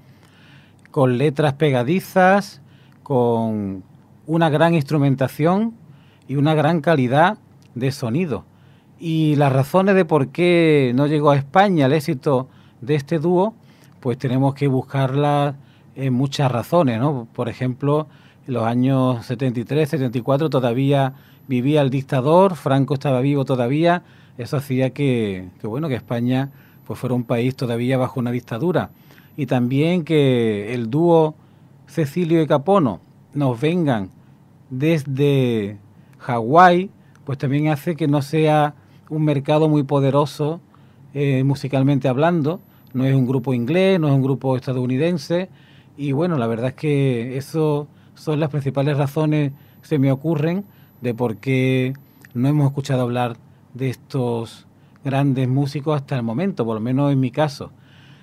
con 0.93 1.19
letras 1.19 1.55
pegadizas, 1.55 2.63
con 3.03 3.83
una 4.29 4.51
gran 4.51 4.73
instrumentación 4.73 5.75
y 6.29 6.37
una 6.37 6.55
gran 6.55 6.81
calidad 6.81 7.39
de 7.75 7.91
sonido. 7.91 8.45
Y 9.01 9.35
las 9.35 9.53
razones 9.53 9.97
de 9.97 10.05
por 10.05 10.29
qué 10.29 10.93
no 10.95 11.09
llegó 11.09 11.33
a 11.33 11.37
España 11.37 11.87
el 11.87 11.93
éxito 11.93 12.49
de 12.81 12.95
este 12.95 13.19
dúo, 13.19 13.57
pues 13.99 14.17
tenemos 14.17 14.55
que 14.55 14.69
buscarlas 14.69 15.57
en 15.97 16.15
muchas 16.15 16.53
razones, 16.53 17.01
¿no? 17.01 17.27
Por 17.35 17.49
ejemplo, 17.49 18.07
en 18.47 18.55
los 18.55 18.63
años 18.63 19.27
73, 19.27 19.89
74 19.89 20.51
todavía 20.51 21.15
vivía 21.49 21.83
el 21.83 21.91
dictador, 21.91 22.57
Franco 22.57 22.95
estaba 22.95 23.21
vivo 23.21 23.45
todavía, 23.45 24.03
eso 24.39 24.57
hacía 24.57 24.91
que, 24.91 25.49
bueno, 25.63 25.89
que 25.89 25.95
España 25.95 26.51
pues 26.87 26.99
fuera 26.99 27.15
un 27.15 27.25
país 27.25 27.57
todavía 27.57 27.97
bajo 27.97 28.21
una 28.21 28.31
dictadura. 28.31 28.91
Y 29.37 29.47
también 29.47 30.05
que 30.05 30.75
el 30.75 30.91
dúo 30.91 31.35
Cecilio 31.87 32.43
y 32.43 32.47
Capono 32.47 33.01
nos 33.33 33.61
vengan 33.61 34.11
desde 34.71 35.79
Hawái, 36.19 36.91
pues 37.25 37.39
también 37.39 37.69
hace 37.69 37.97
que 37.97 38.07
no 38.07 38.23
sea 38.23 38.75
un 39.09 39.25
mercado 39.25 39.69
muy 39.69 39.83
poderoso 39.83 40.61
eh, 41.15 41.43
musicalmente 41.45 42.09
hablando. 42.09 42.61
No 42.93 43.05
es 43.05 43.15
un 43.15 43.27
grupo 43.27 43.55
inglés, 43.55 43.99
no 43.99 44.09
es 44.09 44.15
un 44.15 44.23
grupo 44.23 44.57
estadounidense. 44.57 45.49
Y 45.97 46.13
bueno, 46.13 46.37
la 46.39 46.47
verdad 46.47 46.69
es 46.69 46.75
que 46.75 47.37
eso 47.37 47.89
son 48.15 48.41
las 48.41 48.51
principales 48.51 48.97
razones 48.97 49.53
que 49.81 49.89
se 49.89 49.99
me 49.99 50.13
ocurren 50.13 50.65
de 51.05 51.13
por 51.13 51.37
qué 51.37 51.93
no 52.33 52.49
hemos 52.49 52.67
escuchado 52.67 53.03
hablar 53.03 53.37
de 53.75 53.91
estos 53.91 54.67
grandes 55.05 55.47
músicos 55.47 55.97
hasta 55.97 56.17
el 56.17 56.23
momento, 56.23 56.65
por 56.65 56.77
lo 56.77 56.81
menos 56.81 57.13
en 57.13 57.21
mi 57.21 57.31
caso. 57.31 57.71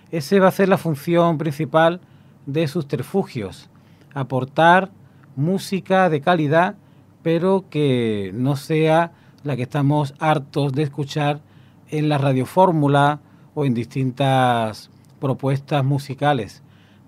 Ese 0.09 0.39
va 0.39 0.47
a 0.47 0.51
ser 0.51 0.67
la 0.67 0.79
función 0.79 1.37
principal 1.37 2.01
de 2.47 2.67
sus 2.67 2.87
terfugios, 2.87 3.69
aportar 4.15 4.89
música 5.35 6.09
de 6.09 6.21
calidad, 6.21 6.75
pero 7.21 7.65
que 7.69 8.31
no 8.33 8.55
sea 8.55 9.11
la 9.43 9.55
que 9.55 9.61
estamos 9.61 10.15
hartos 10.17 10.73
de 10.73 10.81
escuchar 10.81 11.39
en 11.89 12.09
la 12.09 12.17
radiofórmula 12.17 13.19
o 13.53 13.63
en 13.63 13.75
distintas 13.75 14.89
propuestas 15.19 15.85
musicales. 15.85 16.63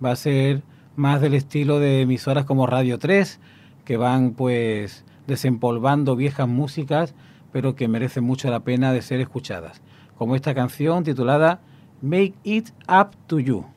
Va 0.05 0.11
a 0.11 0.15
ser 0.15 0.61
más 0.95 1.19
del 1.19 1.33
estilo 1.33 1.79
de 1.79 2.01
emisoras 2.01 2.45
como 2.45 2.67
Radio 2.67 2.99
3, 2.99 3.39
que 3.85 3.97
van 3.97 4.33
pues 4.33 5.03
desempolvando 5.27 6.15
viejas 6.15 6.47
músicas, 6.47 7.15
pero 7.51 7.75
que 7.75 7.87
merecen 7.87 8.23
mucho 8.23 8.49
la 8.49 8.61
pena 8.61 8.91
de 8.93 9.01
ser 9.01 9.21
escuchadas, 9.21 9.81
como 10.17 10.35
esta 10.35 10.53
canción 10.53 11.03
titulada 11.03 11.61
Make 12.01 12.33
It 12.43 12.69
Up 12.87 13.15
to 13.27 13.39
You. 13.39 13.72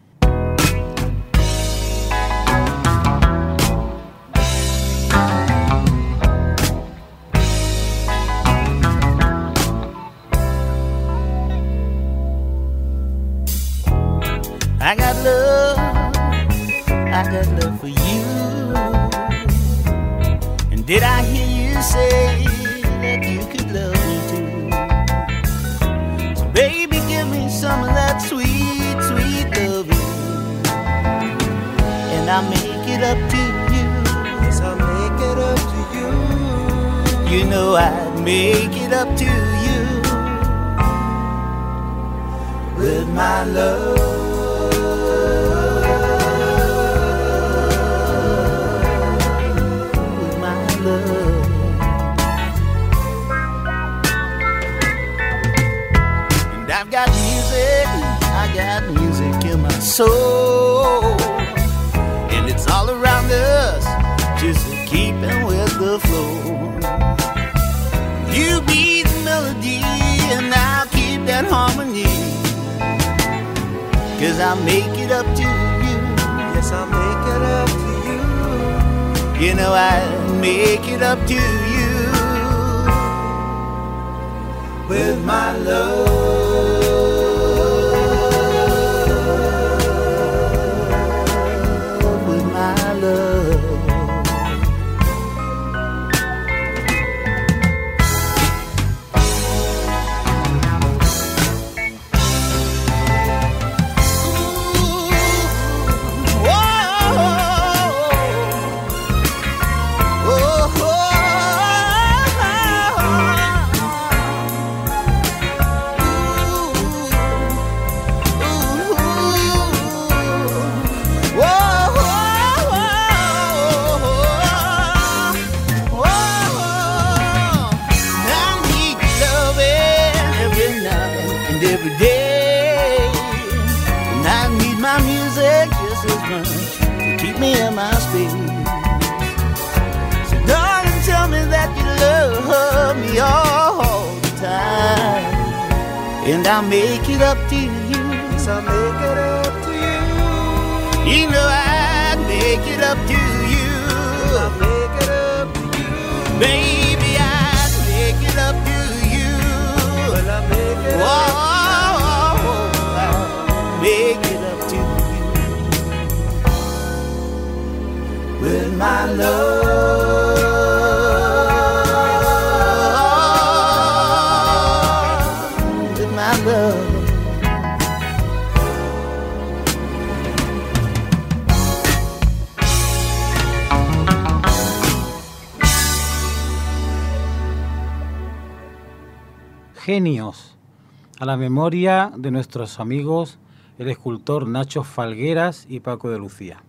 La 191.26 191.36
memoria 191.36 192.12
de 192.16 192.30
nuestros 192.30 192.78
amigos 192.78 193.40
el 193.78 193.88
escultor 193.88 194.46
Nacho 194.46 194.84
Falgueras 194.84 195.66
y 195.68 195.80
Paco 195.80 196.08
de 196.08 196.18
Lucía. 196.18 196.62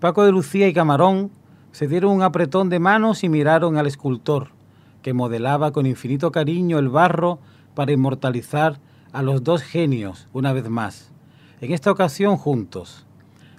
Paco 0.00 0.24
de 0.24 0.32
Lucía 0.32 0.68
y 0.68 0.72
Camarón 0.72 1.30
se 1.70 1.86
dieron 1.86 2.12
un 2.12 2.22
apretón 2.22 2.70
de 2.70 2.80
manos 2.80 3.22
y 3.24 3.28
miraron 3.28 3.76
al 3.76 3.86
escultor, 3.86 4.48
que 5.02 5.12
modelaba 5.12 5.70
con 5.70 5.84
infinito 5.84 6.32
cariño 6.32 6.78
el 6.78 6.88
barro 6.88 7.40
para 7.74 7.92
inmortalizar 7.92 8.80
a 9.12 9.22
los 9.22 9.44
dos 9.44 9.60
genios 9.60 10.28
una 10.32 10.54
vez 10.54 10.70
más, 10.70 11.12
en 11.60 11.74
esta 11.74 11.90
ocasión 11.92 12.38
juntos. 12.38 13.06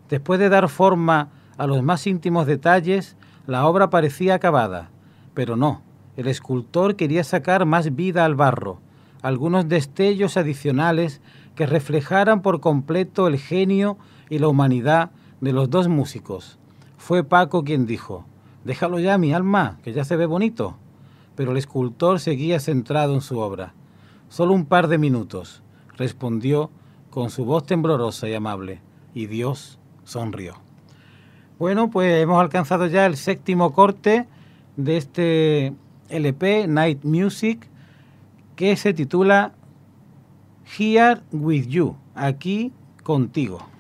Después 0.10 0.40
de 0.40 0.50
dar 0.50 0.70
forma 0.70 1.30
a 1.56 1.68
los 1.68 1.84
más 1.84 2.08
íntimos 2.08 2.48
detalles, 2.48 3.16
la 3.46 3.68
obra 3.68 3.92
parecía 3.92 4.34
acabada, 4.34 4.90
pero 5.36 5.56
no, 5.56 5.84
el 6.18 6.28
escultor 6.28 6.96
quería 6.96 7.24
sacar 7.24 7.68
más 7.68 7.96
vida 7.96 8.26
al 8.26 8.34
barro, 8.34 8.80
algunos 9.24 9.68
destellos 9.70 10.38
adicionales 10.38 11.22
que 11.56 11.66
reflejaran 11.66 12.42
por 12.42 12.60
completo 12.60 13.28
el 13.28 13.40
genio 13.40 13.98
y 14.30 14.38
la 14.38 14.50
humanidad 14.50 15.12
de 15.42 15.54
los 15.54 15.70
dos 15.70 15.88
músicos. 15.88 16.60
Fue 16.98 17.24
Paco 17.24 17.64
quien 17.64 17.86
dijo, 17.86 18.26
déjalo 18.66 19.00
ya 19.00 19.18
mi 19.18 19.34
alma, 19.34 19.80
que 19.82 19.94
ya 19.94 20.04
se 20.04 20.18
ve 20.18 20.26
bonito. 20.26 20.78
Pero 21.36 21.52
el 21.52 21.58
escultor 21.58 22.20
seguía 22.20 22.60
centrado 22.60 23.16
en 23.16 23.22
su 23.22 23.40
obra. 23.40 23.74
Solo 24.30 24.54
un 24.54 24.66
par 24.66 24.88
de 24.88 24.98
minutos, 24.98 25.64
respondió 25.98 26.70
con 27.10 27.30
su 27.30 27.46
voz 27.46 27.66
temblorosa 27.66 28.28
y 28.28 28.34
amable, 28.34 28.82
y 29.14 29.28
Dios 29.28 29.80
sonrió. 30.04 30.56
Bueno, 31.60 31.90
pues 31.90 32.22
hemos 32.22 32.42
alcanzado 32.42 32.88
ya 32.88 33.06
el 33.06 33.16
séptimo 33.16 33.74
corte 33.74 34.28
de 34.76 34.98
este 34.98 35.74
LP, 36.10 36.68
Night 36.68 37.04
Music, 37.04 37.70
que 38.56 38.76
se 38.76 38.94
titula 38.94 39.54
Here 40.78 41.22
with 41.32 41.68
You, 41.68 41.96
aquí 42.16 42.72
contigo. 43.04 43.73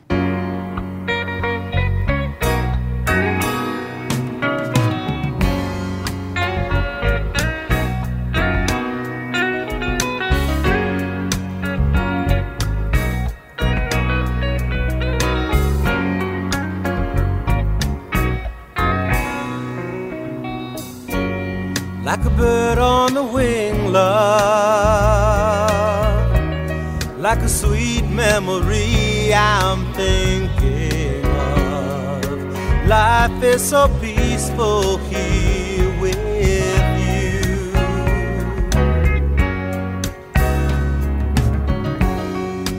Like 27.36 27.46
a 27.46 27.50
sweet 27.50 28.06
memory 28.10 29.34
I'm 29.34 29.92
thinking 29.94 31.26
of. 31.26 32.88
Life 32.88 33.42
is 33.42 33.68
so 33.68 33.88
peaceful 34.00 34.98
here 35.10 35.90
with 36.00 36.20
you. 36.38 37.74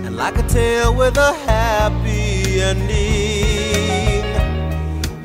And 0.04 0.16
like 0.16 0.38
a 0.38 0.44
tale 0.46 0.94
with 0.94 1.16
a 1.16 1.32
happy 1.50 2.60
ending, 2.60 4.24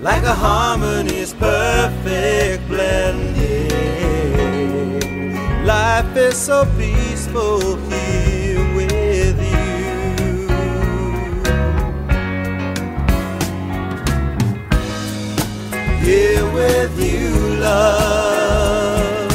like 0.01 0.23
a 0.23 0.33
harmony's 0.33 1.35
perfect 1.35 2.67
blending. 2.67 3.69
Life 5.67 6.17
is 6.17 6.35
so 6.35 6.65
peaceful 6.79 7.77
Here 16.01 16.45
with 16.53 16.97
you, 16.99 17.29
love. 17.59 19.31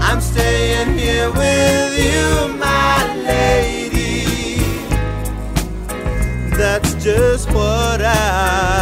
I'm 0.00 0.20
staying 0.20 0.98
here 0.98 1.30
with 1.30 1.98
you, 1.98 2.54
my 2.58 3.14
lady. 3.24 4.58
That's 6.56 6.94
just 7.02 7.48
what 7.52 8.02
I 8.02 8.77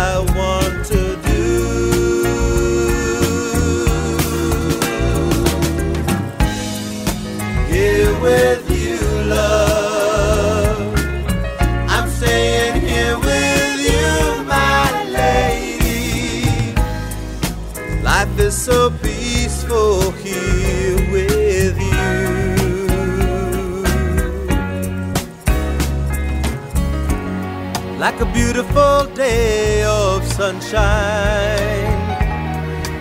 Like 28.17 28.29
a 28.31 28.33
beautiful 28.33 29.05
day 29.15 29.85
of 29.85 30.25
sunshine. 30.25 30.73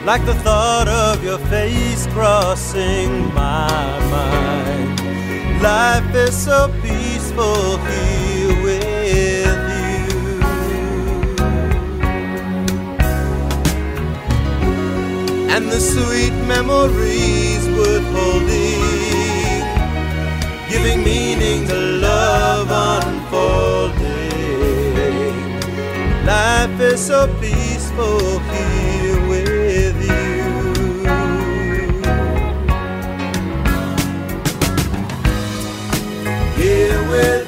Like 0.06 0.26
the 0.26 0.34
thought 0.34 0.90
of 0.90 1.24
your 1.24 1.38
face 1.48 2.06
crossing 2.08 3.34
my 3.34 3.98
mind. 4.12 5.00
Life 5.64 6.14
is 6.14 6.36
so 6.36 6.70
peaceful 6.82 7.78
here 7.78 8.62
with 8.62 9.58
you. 9.80 10.42
And 15.48 15.72
the 15.72 15.80
sweet 15.80 16.34
memories 16.46 17.66
worth 17.70 18.04
holding, 18.18 19.64
giving 20.70 21.06
meaning 21.06 21.66
to 21.70 21.76
love 22.04 22.68
unfolding. 22.70 24.05
Life 26.26 26.80
is 26.80 27.06
so 27.06 27.28
peaceful 27.40 28.40
here 28.40 29.30
with 29.30 29.96
you. 30.10 31.06
Here 36.56 37.02
with 37.12 37.45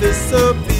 disappear. 0.00 0.75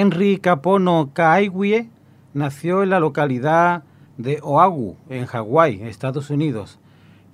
Henry 0.00 0.38
Capono 0.38 1.10
Kaigwie 1.12 1.90
nació 2.32 2.82
en 2.82 2.88
la 2.88 3.00
localidad 3.00 3.82
de 4.16 4.40
Oahu, 4.42 4.96
en 5.10 5.26
Hawái, 5.26 5.82
Estados 5.82 6.30
Unidos, 6.30 6.78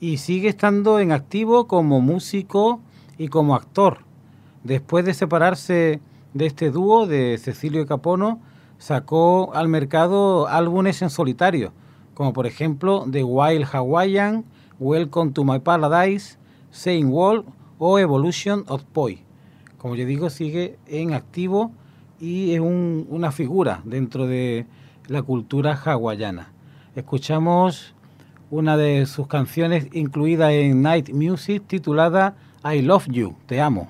y 0.00 0.16
sigue 0.16 0.48
estando 0.48 0.98
en 0.98 1.12
activo 1.12 1.68
como 1.68 2.00
músico 2.00 2.80
y 3.18 3.28
como 3.28 3.54
actor. 3.54 3.98
Después 4.64 5.04
de 5.04 5.14
separarse 5.14 6.00
de 6.34 6.46
este 6.46 6.72
dúo 6.72 7.06
de 7.06 7.38
Cecilio 7.38 7.86
Capono, 7.86 8.40
sacó 8.78 9.54
al 9.54 9.68
mercado 9.68 10.48
álbumes 10.48 11.02
en 11.02 11.10
solitario, 11.10 11.72
como 12.14 12.32
por 12.32 12.48
ejemplo 12.48 13.06
The 13.08 13.22
Wild 13.22 13.66
Hawaiian, 13.72 14.44
Welcome 14.80 15.30
to 15.34 15.44
My 15.44 15.60
Paradise, 15.60 16.36
Saying 16.72 17.12
Wall 17.12 17.44
o 17.78 18.00
Evolution 18.00 18.64
of 18.66 18.82
Poi. 18.92 19.22
Como 19.78 19.94
yo 19.94 20.04
digo, 20.04 20.30
sigue 20.30 20.80
en 20.88 21.14
activo 21.14 21.70
y 22.20 22.52
es 22.54 22.60
un- 22.60 23.06
una 23.10 23.32
figura 23.32 23.80
dentro 23.84 24.26
de 24.26 24.66
la 25.08 25.22
cultura 25.22 25.74
hawaiana. 25.84 26.48
Escuchamos 26.94 27.94
una 28.50 28.76
de 28.76 29.06
sus 29.06 29.26
canciones 29.26 29.88
incluida 29.92 30.52
en 30.52 30.82
Night 30.82 31.10
Music 31.10 31.62
titulada 31.66 32.36
I 32.64 32.82
Love 32.82 33.06
You, 33.10 33.34
Te 33.46 33.60
Amo. 33.60 33.88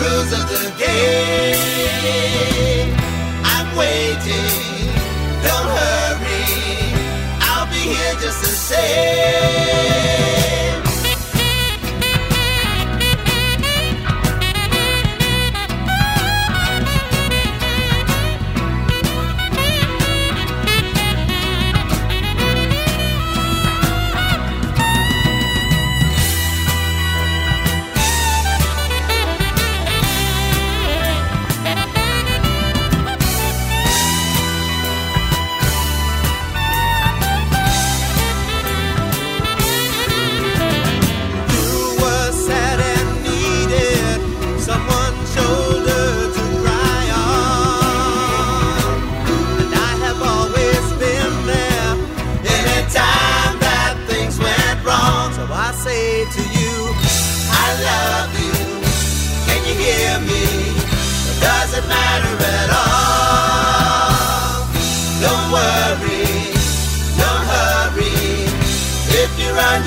Rules 0.00 0.32
of 0.32 0.44
the 0.54 0.64
game. 0.78 1.98
I'm 3.54 3.68
waiting. 3.76 4.92
Don't 5.46 5.70
hurry. 5.78 6.44
I'll 7.48 7.66
be 7.66 7.82
here 7.94 8.14
just 8.22 8.40
the 8.42 8.54
same. 8.70 10.07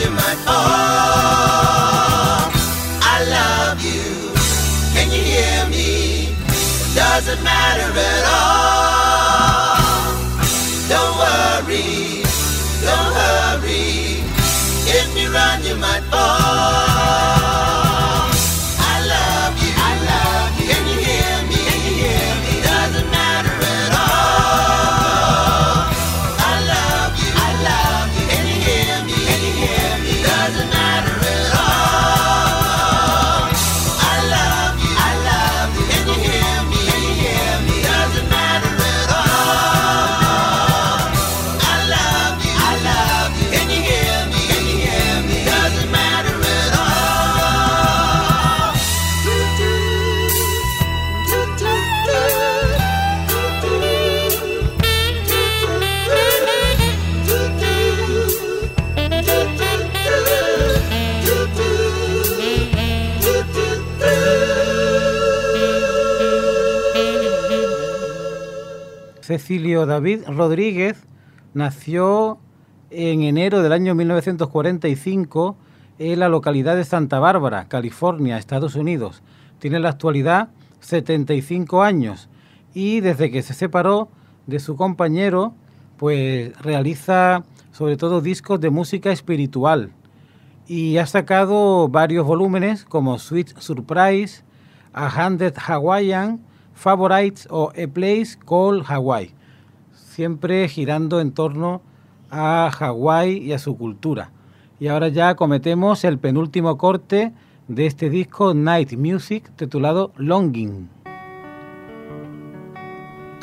You 0.02 0.10
run, 0.10 0.38
you. 0.48 2.52
I 3.04 3.24
love 3.38 3.82
you. 3.82 4.34
Can 4.94 5.12
you 5.12 5.22
hear 5.22 5.66
me? 5.70 6.36
Doesn't 6.96 7.44
matter 7.44 7.92
at 7.98 8.26
all. 8.26 8.91
Cecilio 69.52 69.86
David 69.86 70.22
Rodríguez 70.30 71.04
nació 71.54 72.38
en 72.90 73.24
enero 73.24 73.62
del 73.62 73.74
año 73.74 73.94
1945 73.96 75.58
en 76.00 76.20
la 76.22 76.30
localidad 76.30 76.78
de 76.78 76.86
Santa 76.86 77.20
Bárbara, 77.20 77.66
California, 77.68 78.38
Estados 78.38 78.76
Unidos. 78.76 79.22
Tiene 79.60 79.76
en 79.76 79.84
la 79.84 79.90
actualidad 79.90 80.52
75 80.80 81.84
años 81.84 82.30
y 82.74 83.02
desde 83.02 83.30
que 83.30 83.42
se 83.42 83.54
separó 83.54 84.08
de 84.48 84.62
su 84.62 84.78
compañero, 84.78 85.54
pues 85.98 86.58
realiza 86.62 87.44
sobre 87.74 87.98
todo 87.98 88.22
discos 88.22 88.62
de 88.62 88.70
música 88.70 89.12
espiritual 89.12 89.92
y 90.66 90.96
ha 90.96 91.06
sacado 91.06 91.90
varios 91.90 92.26
volúmenes 92.26 92.86
como 92.86 93.20
Sweet 93.20 93.60
Surprise, 93.60 94.46
A 94.94 95.28
Hundred 95.28 95.56
Hawaiian, 95.58 96.40
Favorites 96.74 97.50
o 97.52 97.70
A 97.72 97.88
Place 97.94 98.38
Called 98.48 98.86
Hawaii, 98.88 99.36
siempre 100.12 100.68
girando 100.68 101.22
en 101.22 101.32
torno 101.32 101.82
a 102.30 102.70
Hawái 102.72 103.38
y 103.38 103.54
a 103.54 103.60
su 103.60 103.78
cultura. 103.78 104.32
Y 104.80 104.88
ahora 104.88 105.08
ya 105.08 105.36
cometemos 105.36 106.04
el 106.04 106.20
penúltimo 106.20 106.78
corte 106.78 107.34
de 107.68 107.86
este 107.86 108.10
disco 108.10 108.54
Night 108.54 108.94
Music 108.94 109.50
titulado 109.56 110.12
Longing. 110.18 110.90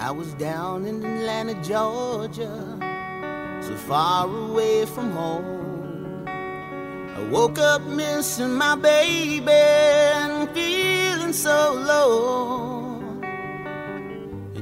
I 0.01 0.11
was 0.13 0.33
down 0.39 0.87
in 0.87 1.05
Atlanta, 1.05 1.55
Georgia, 1.63 2.79
so 3.61 3.75
far 3.75 4.29
away 4.29 4.87
from 4.87 5.11
home. 5.11 6.25
I 6.27 7.29
woke 7.31 7.59
up 7.59 7.83
missing 7.83 8.55
my 8.55 8.77
baby 8.77 9.51
and 9.51 10.49
feeling 10.51 11.33
so 11.33 11.75
low. 11.75 12.78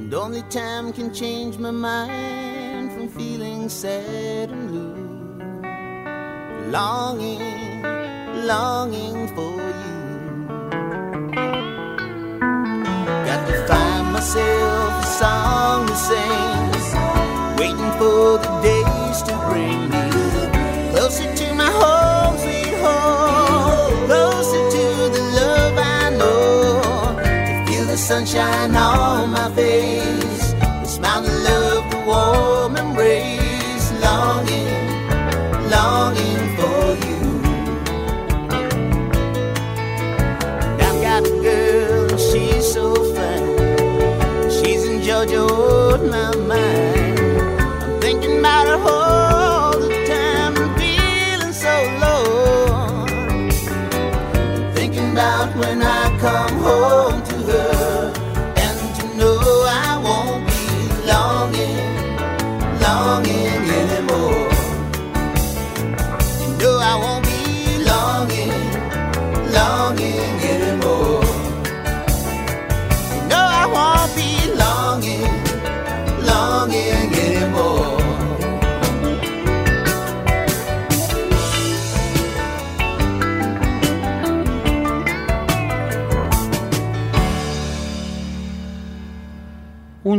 And 0.07 0.13
only 0.13 0.41
time 0.43 0.93
can 0.93 1.13
change 1.13 1.57
my 1.57 1.69
mind 1.69 2.93
from 2.93 3.09
feeling 3.09 3.67
sad 3.67 4.49
and 4.49 4.69
blue. 4.69 4.95
Longing, 6.71 7.83
longing 8.45 9.27
for 9.35 9.51
you. 9.81 9.97
Got 13.27 13.47
to 13.49 13.67
find 13.67 14.13
myself 14.13 15.03
a 15.03 15.07
song 15.19 15.87
to 15.87 15.95
sing. 15.97 16.67
Waiting 17.59 17.91
for 17.99 18.37
the 18.37 18.61
days 18.63 19.21
to 19.23 19.33
bring 19.49 19.89
me 19.89 20.03
closer 20.91 21.35
to 21.35 21.53
my 21.53 21.69
home, 21.81 22.37
sweet 22.37 22.77
home, 22.79 24.05
closer 24.05 24.63
to 24.71 24.85
the 25.15 25.21
love 25.35 25.77
I 25.77 26.11
know, 26.11 26.79
to 27.19 27.65
feel 27.69 27.85
the 27.85 27.97
sunshine 27.97 28.73
on 28.73 29.31
my 29.31 29.49
face, 29.51 29.96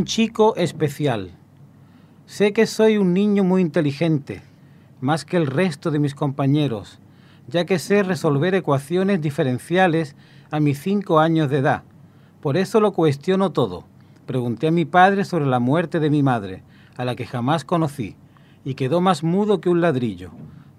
chico 0.08 0.56
especial. 0.56 1.32
Sé 2.24 2.54
que 2.54 2.66
soy 2.66 2.96
un 2.96 3.12
niño 3.12 3.44
muy 3.44 3.60
inteligente, 3.60 4.40
más 5.02 5.26
que 5.26 5.36
el 5.36 5.46
resto 5.46 5.90
de 5.90 5.98
mis 5.98 6.14
compañeros, 6.14 6.98
ya 7.46 7.66
que 7.66 7.78
sé 7.78 8.02
resolver 8.02 8.54
ecuaciones 8.54 9.20
diferenciales 9.20 10.16
a 10.50 10.60
mis 10.60 10.80
cinco 10.80 11.20
años 11.20 11.50
de 11.50 11.58
edad. 11.58 11.82
Por 12.40 12.56
eso 12.56 12.80
lo 12.80 12.92
cuestiono 12.92 13.52
todo. 13.52 13.84
Pregunté 14.24 14.68
a 14.68 14.70
mi 14.70 14.86
padre 14.86 15.26
sobre 15.26 15.44
la 15.44 15.58
muerte 15.58 16.00
de 16.00 16.08
mi 16.08 16.22
madre, 16.22 16.62
a 16.96 17.04
la 17.04 17.14
que 17.14 17.26
jamás 17.26 17.66
conocí, 17.66 18.16
y 18.64 18.76
quedó 18.76 19.02
más 19.02 19.22
mudo 19.22 19.60
que 19.60 19.68
un 19.68 19.82
ladrillo. 19.82 20.30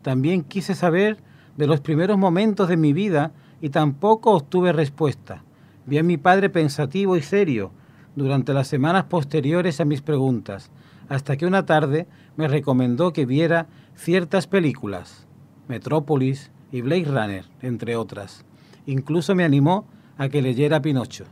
También 0.01 0.41
quise 0.41 0.73
saber 0.73 1.17
de 1.55 1.67
los 1.67 1.81
primeros 1.81 2.17
momentos 2.17 2.67
de 2.67 2.77
mi 2.77 2.93
vida 2.93 3.31
y 3.61 3.69
tampoco 3.69 4.31
obtuve 4.31 4.73
respuesta. 4.73 5.43
Vi 5.85 5.99
a 5.99 6.03
mi 6.03 6.17
padre 6.17 6.49
pensativo 6.49 7.15
y 7.15 7.21
serio 7.21 7.71
durante 8.15 8.53
las 8.53 8.67
semanas 8.67 9.05
posteriores 9.05 9.79
a 9.79 9.85
mis 9.85 10.01
preguntas, 10.01 10.71
hasta 11.07 11.37
que 11.37 11.45
una 11.45 11.65
tarde 11.65 12.07
me 12.37 12.47
recomendó 12.47 13.13
que 13.13 13.25
viera 13.25 13.67
ciertas 13.95 14.47
películas, 14.47 15.27
Metrópolis 15.67 16.51
y 16.71 16.81
Blade 16.81 17.05
Runner, 17.05 17.45
entre 17.61 17.95
otras. 17.95 18.45
Incluso 18.85 19.35
me 19.35 19.43
animó 19.43 19.85
a 20.17 20.29
que 20.29 20.41
leyera 20.41 20.81
Pinocho. 20.81 21.25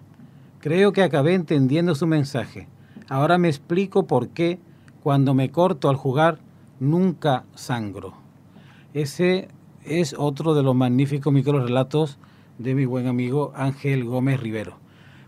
Creo 0.60 0.92
que 0.94 1.04
acabé 1.04 1.34
entendiendo 1.34 1.96
su 1.96 2.08
mensaje. 2.08 2.68
Ahora 3.10 3.38
me 3.38 3.48
explico 3.48 4.08
por 4.08 4.30
qué 4.30 4.60
cuando 5.04 5.34
me 5.34 5.52
corto 5.52 5.90
al 5.90 5.96
jugar 5.96 6.40
nunca 6.80 7.46
sangro. 7.56 8.14
Ese 8.94 9.48
es 9.84 10.16
otro 10.18 10.54
de 10.54 10.64
los 10.64 10.76
magníficos 10.76 11.32
microrelatos 11.32 12.18
de 12.58 12.76
mi 12.76 12.86
buen 12.86 13.08
amigo 13.08 13.54
Ángel 13.56 14.04
Gómez 14.04 14.40
Rivero. 14.40 14.78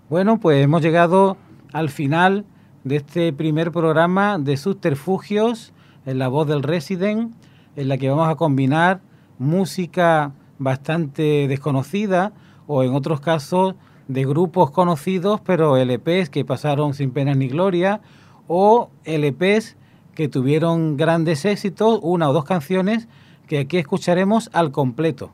Bueno, 0.10 0.40
pues 0.40 0.64
hemos 0.64 0.82
llegado 0.82 1.38
al 1.72 1.90
final 1.90 2.44
de 2.84 2.96
este 2.96 3.32
primer 3.32 3.72
programa 3.72 4.40
de 4.40 4.58
subterfugios 4.58 5.72
en 6.08 6.18
la 6.18 6.28
voz 6.28 6.48
del 6.48 6.64
Resident, 6.64 7.36
en 7.76 7.88
la 7.88 8.00
que 8.00 8.10
vamos 8.10 8.28
a 8.28 8.34
combinar 8.34 9.02
música 9.38 10.32
bastante 10.58 11.48
desconocida 11.48 12.34
o 12.66 12.82
en 12.82 12.96
otros 12.96 13.22
casos 13.22 13.76
de 14.08 14.26
grupos 14.26 14.72
conocidos, 14.72 15.42
pero 15.42 15.78
LPs 15.78 16.32
que 16.32 16.44
pasaron 16.44 16.96
sin 16.96 17.12
pena 17.12 17.36
ni 17.36 17.48
gloria 17.48 18.02
o 18.48 18.90
LPs 19.06 19.78
que 20.16 20.28
tuvieron 20.28 20.98
grandes 20.98 21.46
éxitos, 21.46 22.00
una 22.02 22.32
o 22.32 22.34
dos 22.34 22.46
canciones 22.46 23.08
que 23.46 23.60
aquí 23.60 23.78
escucharemos 23.78 24.50
al 24.54 24.72
completo. 24.72 25.30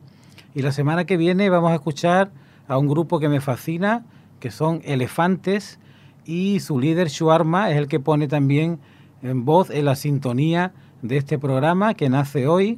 Y 0.54 0.64
la 0.64 0.74
semana 0.74 1.06
que 1.06 1.16
viene 1.16 1.50
vamos 1.50 1.72
a 1.72 1.76
escuchar 1.76 2.30
a 2.68 2.78
un 2.78 2.90
grupo 2.90 3.22
que 3.22 3.30
me 3.30 3.40
fascina, 3.40 4.04
que 4.46 4.52
son 4.52 4.82
Elefantes, 4.86 5.80
y 6.24 6.60
su 6.60 6.80
líder 6.80 7.08
Shuarma 7.08 7.72
es 7.72 7.78
el 7.78 7.88
que 7.88 8.00
pone 8.00 8.28
también 8.28 8.78
en 9.24 9.44
voz 9.44 9.72
en 9.72 9.86
la 9.86 9.96
sintonía 9.96 10.72
de 11.02 11.18
este 11.18 11.40
programa 11.40 11.96
que 11.96 12.10
nace 12.10 12.46
hoy 12.46 12.78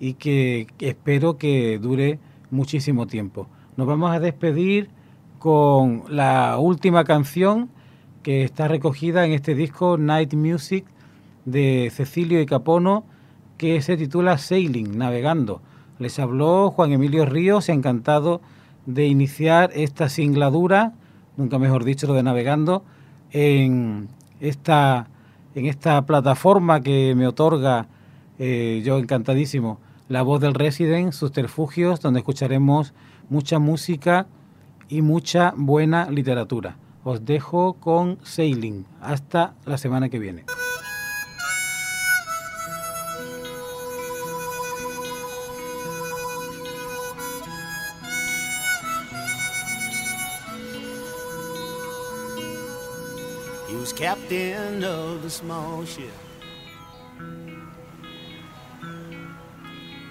y 0.00 0.14
que 0.14 0.68
espero 0.78 1.36
que 1.36 1.78
dure 1.78 2.18
muchísimo 2.50 3.06
tiempo. 3.06 3.46
Nos 3.76 3.86
vamos 3.86 4.10
a 4.10 4.20
despedir 4.20 4.88
con 5.38 6.04
la 6.08 6.56
última 6.56 7.04
canción 7.04 7.68
que 8.22 8.42
está 8.42 8.66
recogida 8.66 9.26
en 9.26 9.32
este 9.32 9.54
disco 9.54 9.98
Night 9.98 10.32
Music 10.32 10.86
de 11.44 11.92
Cecilio 11.92 12.40
y 12.40 12.46
Capono 12.46 13.04
que 13.58 13.82
se 13.82 13.98
titula 13.98 14.38
Sailing, 14.38 14.96
Navegando. 14.96 15.60
Les 15.98 16.18
habló 16.18 16.70
Juan 16.70 16.90
Emilio 16.90 17.26
Ríos, 17.26 17.68
encantado 17.68 18.40
de 18.86 19.06
iniciar 19.08 19.72
esta 19.74 20.08
singladura, 20.08 20.94
nunca 21.36 21.58
mejor 21.58 21.84
dicho 21.84 22.06
lo 22.06 22.14
de 22.14 22.22
navegando, 22.22 22.84
en 23.30 24.08
esta, 24.40 25.08
en 25.54 25.66
esta 25.66 26.02
plataforma 26.02 26.80
que 26.80 27.14
me 27.14 27.26
otorga 27.26 27.86
eh, 28.38 28.82
yo 28.84 28.98
encantadísimo 28.98 29.78
la 30.08 30.22
voz 30.22 30.40
del 30.40 30.54
Resident, 30.54 31.12
Subterfugios, 31.12 32.00
donde 32.00 32.20
escucharemos 32.20 32.92
mucha 33.30 33.58
música 33.58 34.26
y 34.88 35.00
mucha 35.00 35.54
buena 35.56 36.10
literatura. 36.10 36.76
Os 37.02 37.24
dejo 37.24 37.74
con 37.74 38.18
Sailing. 38.22 38.84
Hasta 39.00 39.54
la 39.64 39.78
semana 39.78 40.08
que 40.10 40.18
viene. 40.18 40.44
Captain 54.02 54.82
of 54.82 55.24
a 55.24 55.30
small 55.30 55.84
ship. 55.84 56.10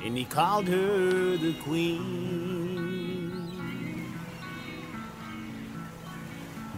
And 0.01 0.17
he 0.17 0.23
called 0.23 0.65
her 0.69 1.35
the 1.35 1.53
queen. 1.61 3.43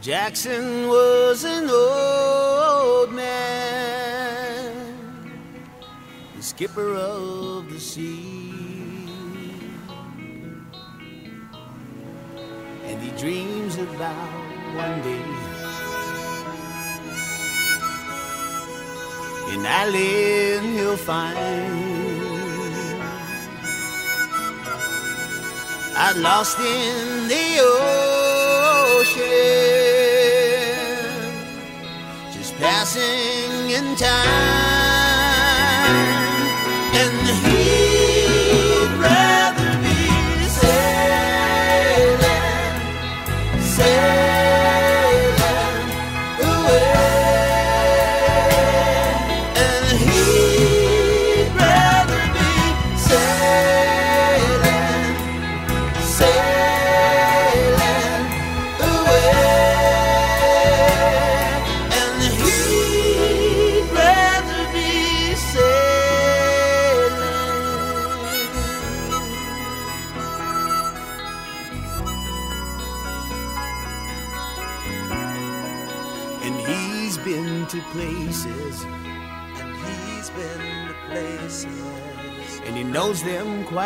Jackson 0.02 0.88
was 0.88 1.44
an 1.44 1.70
old 1.70 3.14
man, 3.14 4.74
the 6.36 6.42
skipper 6.42 6.96
of 6.96 7.72
the 7.72 7.80
sea. 7.80 8.50
And 12.86 13.00
he 13.04 13.12
dreams 13.22 13.78
about 13.78 14.76
one 14.76 15.00
day 15.04 15.53
in 19.52 19.66
Ireland 19.66 20.78
he'll 20.78 20.98
find 20.98 21.94
I 25.96 26.12
lost 26.14 26.58
in 26.60 27.28
the 27.28 27.60
ocean, 28.92 29.24
just 32.34 32.56
passing 32.56 33.70
in 33.70 33.96
time, 33.96 34.83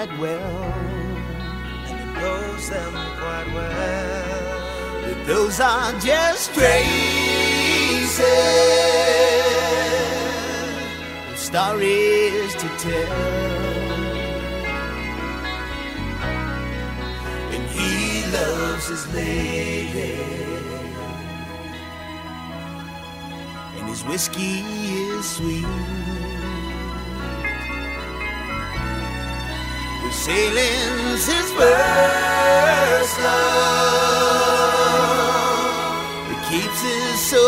quite 0.06 0.20
well. 0.20 0.64
and 1.88 1.98
he 2.00 2.06
knows 2.22 2.70
them 2.70 2.94
quite 3.18 3.50
well. 3.52 5.02
But 5.02 5.26
those 5.26 5.60
are 5.60 5.92
just 6.00 6.54
traces 6.54 8.18
stories 11.36 12.54
to 12.62 12.68
tell. 12.78 13.14
And 17.54 17.64
he 17.76 17.92
loves 18.38 18.88
his 18.90 19.04
lady. 19.16 20.20
And 23.78 23.90
his 23.90 24.04
whiskey 24.04 24.60
is 24.60 25.26
sweet. 25.38 26.37
Sailing's 30.28 31.26
his 31.26 31.50
first 31.58 33.16
love. 33.24 33.48
It 36.34 36.42
keeps 36.50 36.80
us 36.84 37.20
so 37.32 37.46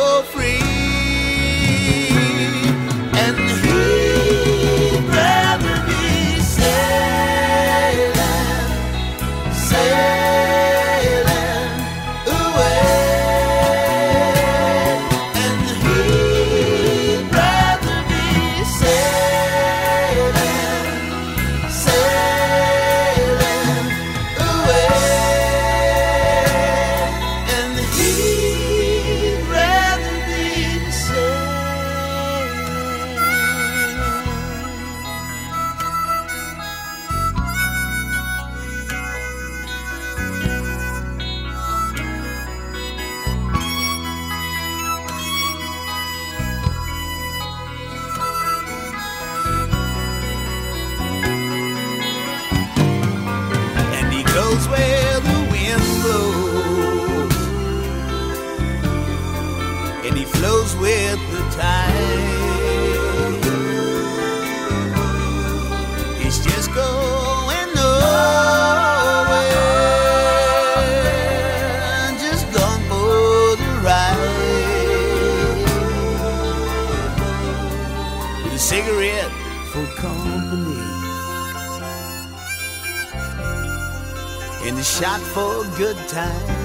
shot 85.00 85.22
for 85.22 85.64
good 85.78 85.96
times. 86.10 86.60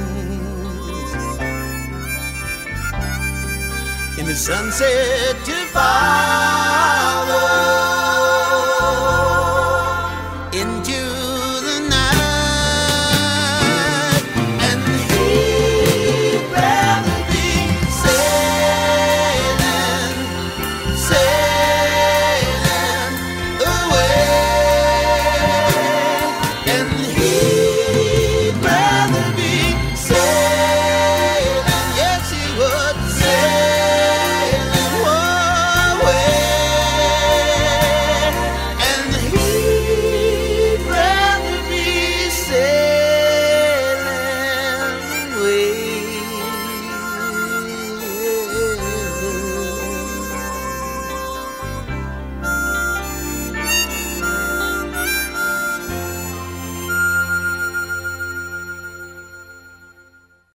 In 4.18 4.26
the 4.26 4.34
sunset 4.34 5.36
to 5.44 5.52
fire. 5.72 6.63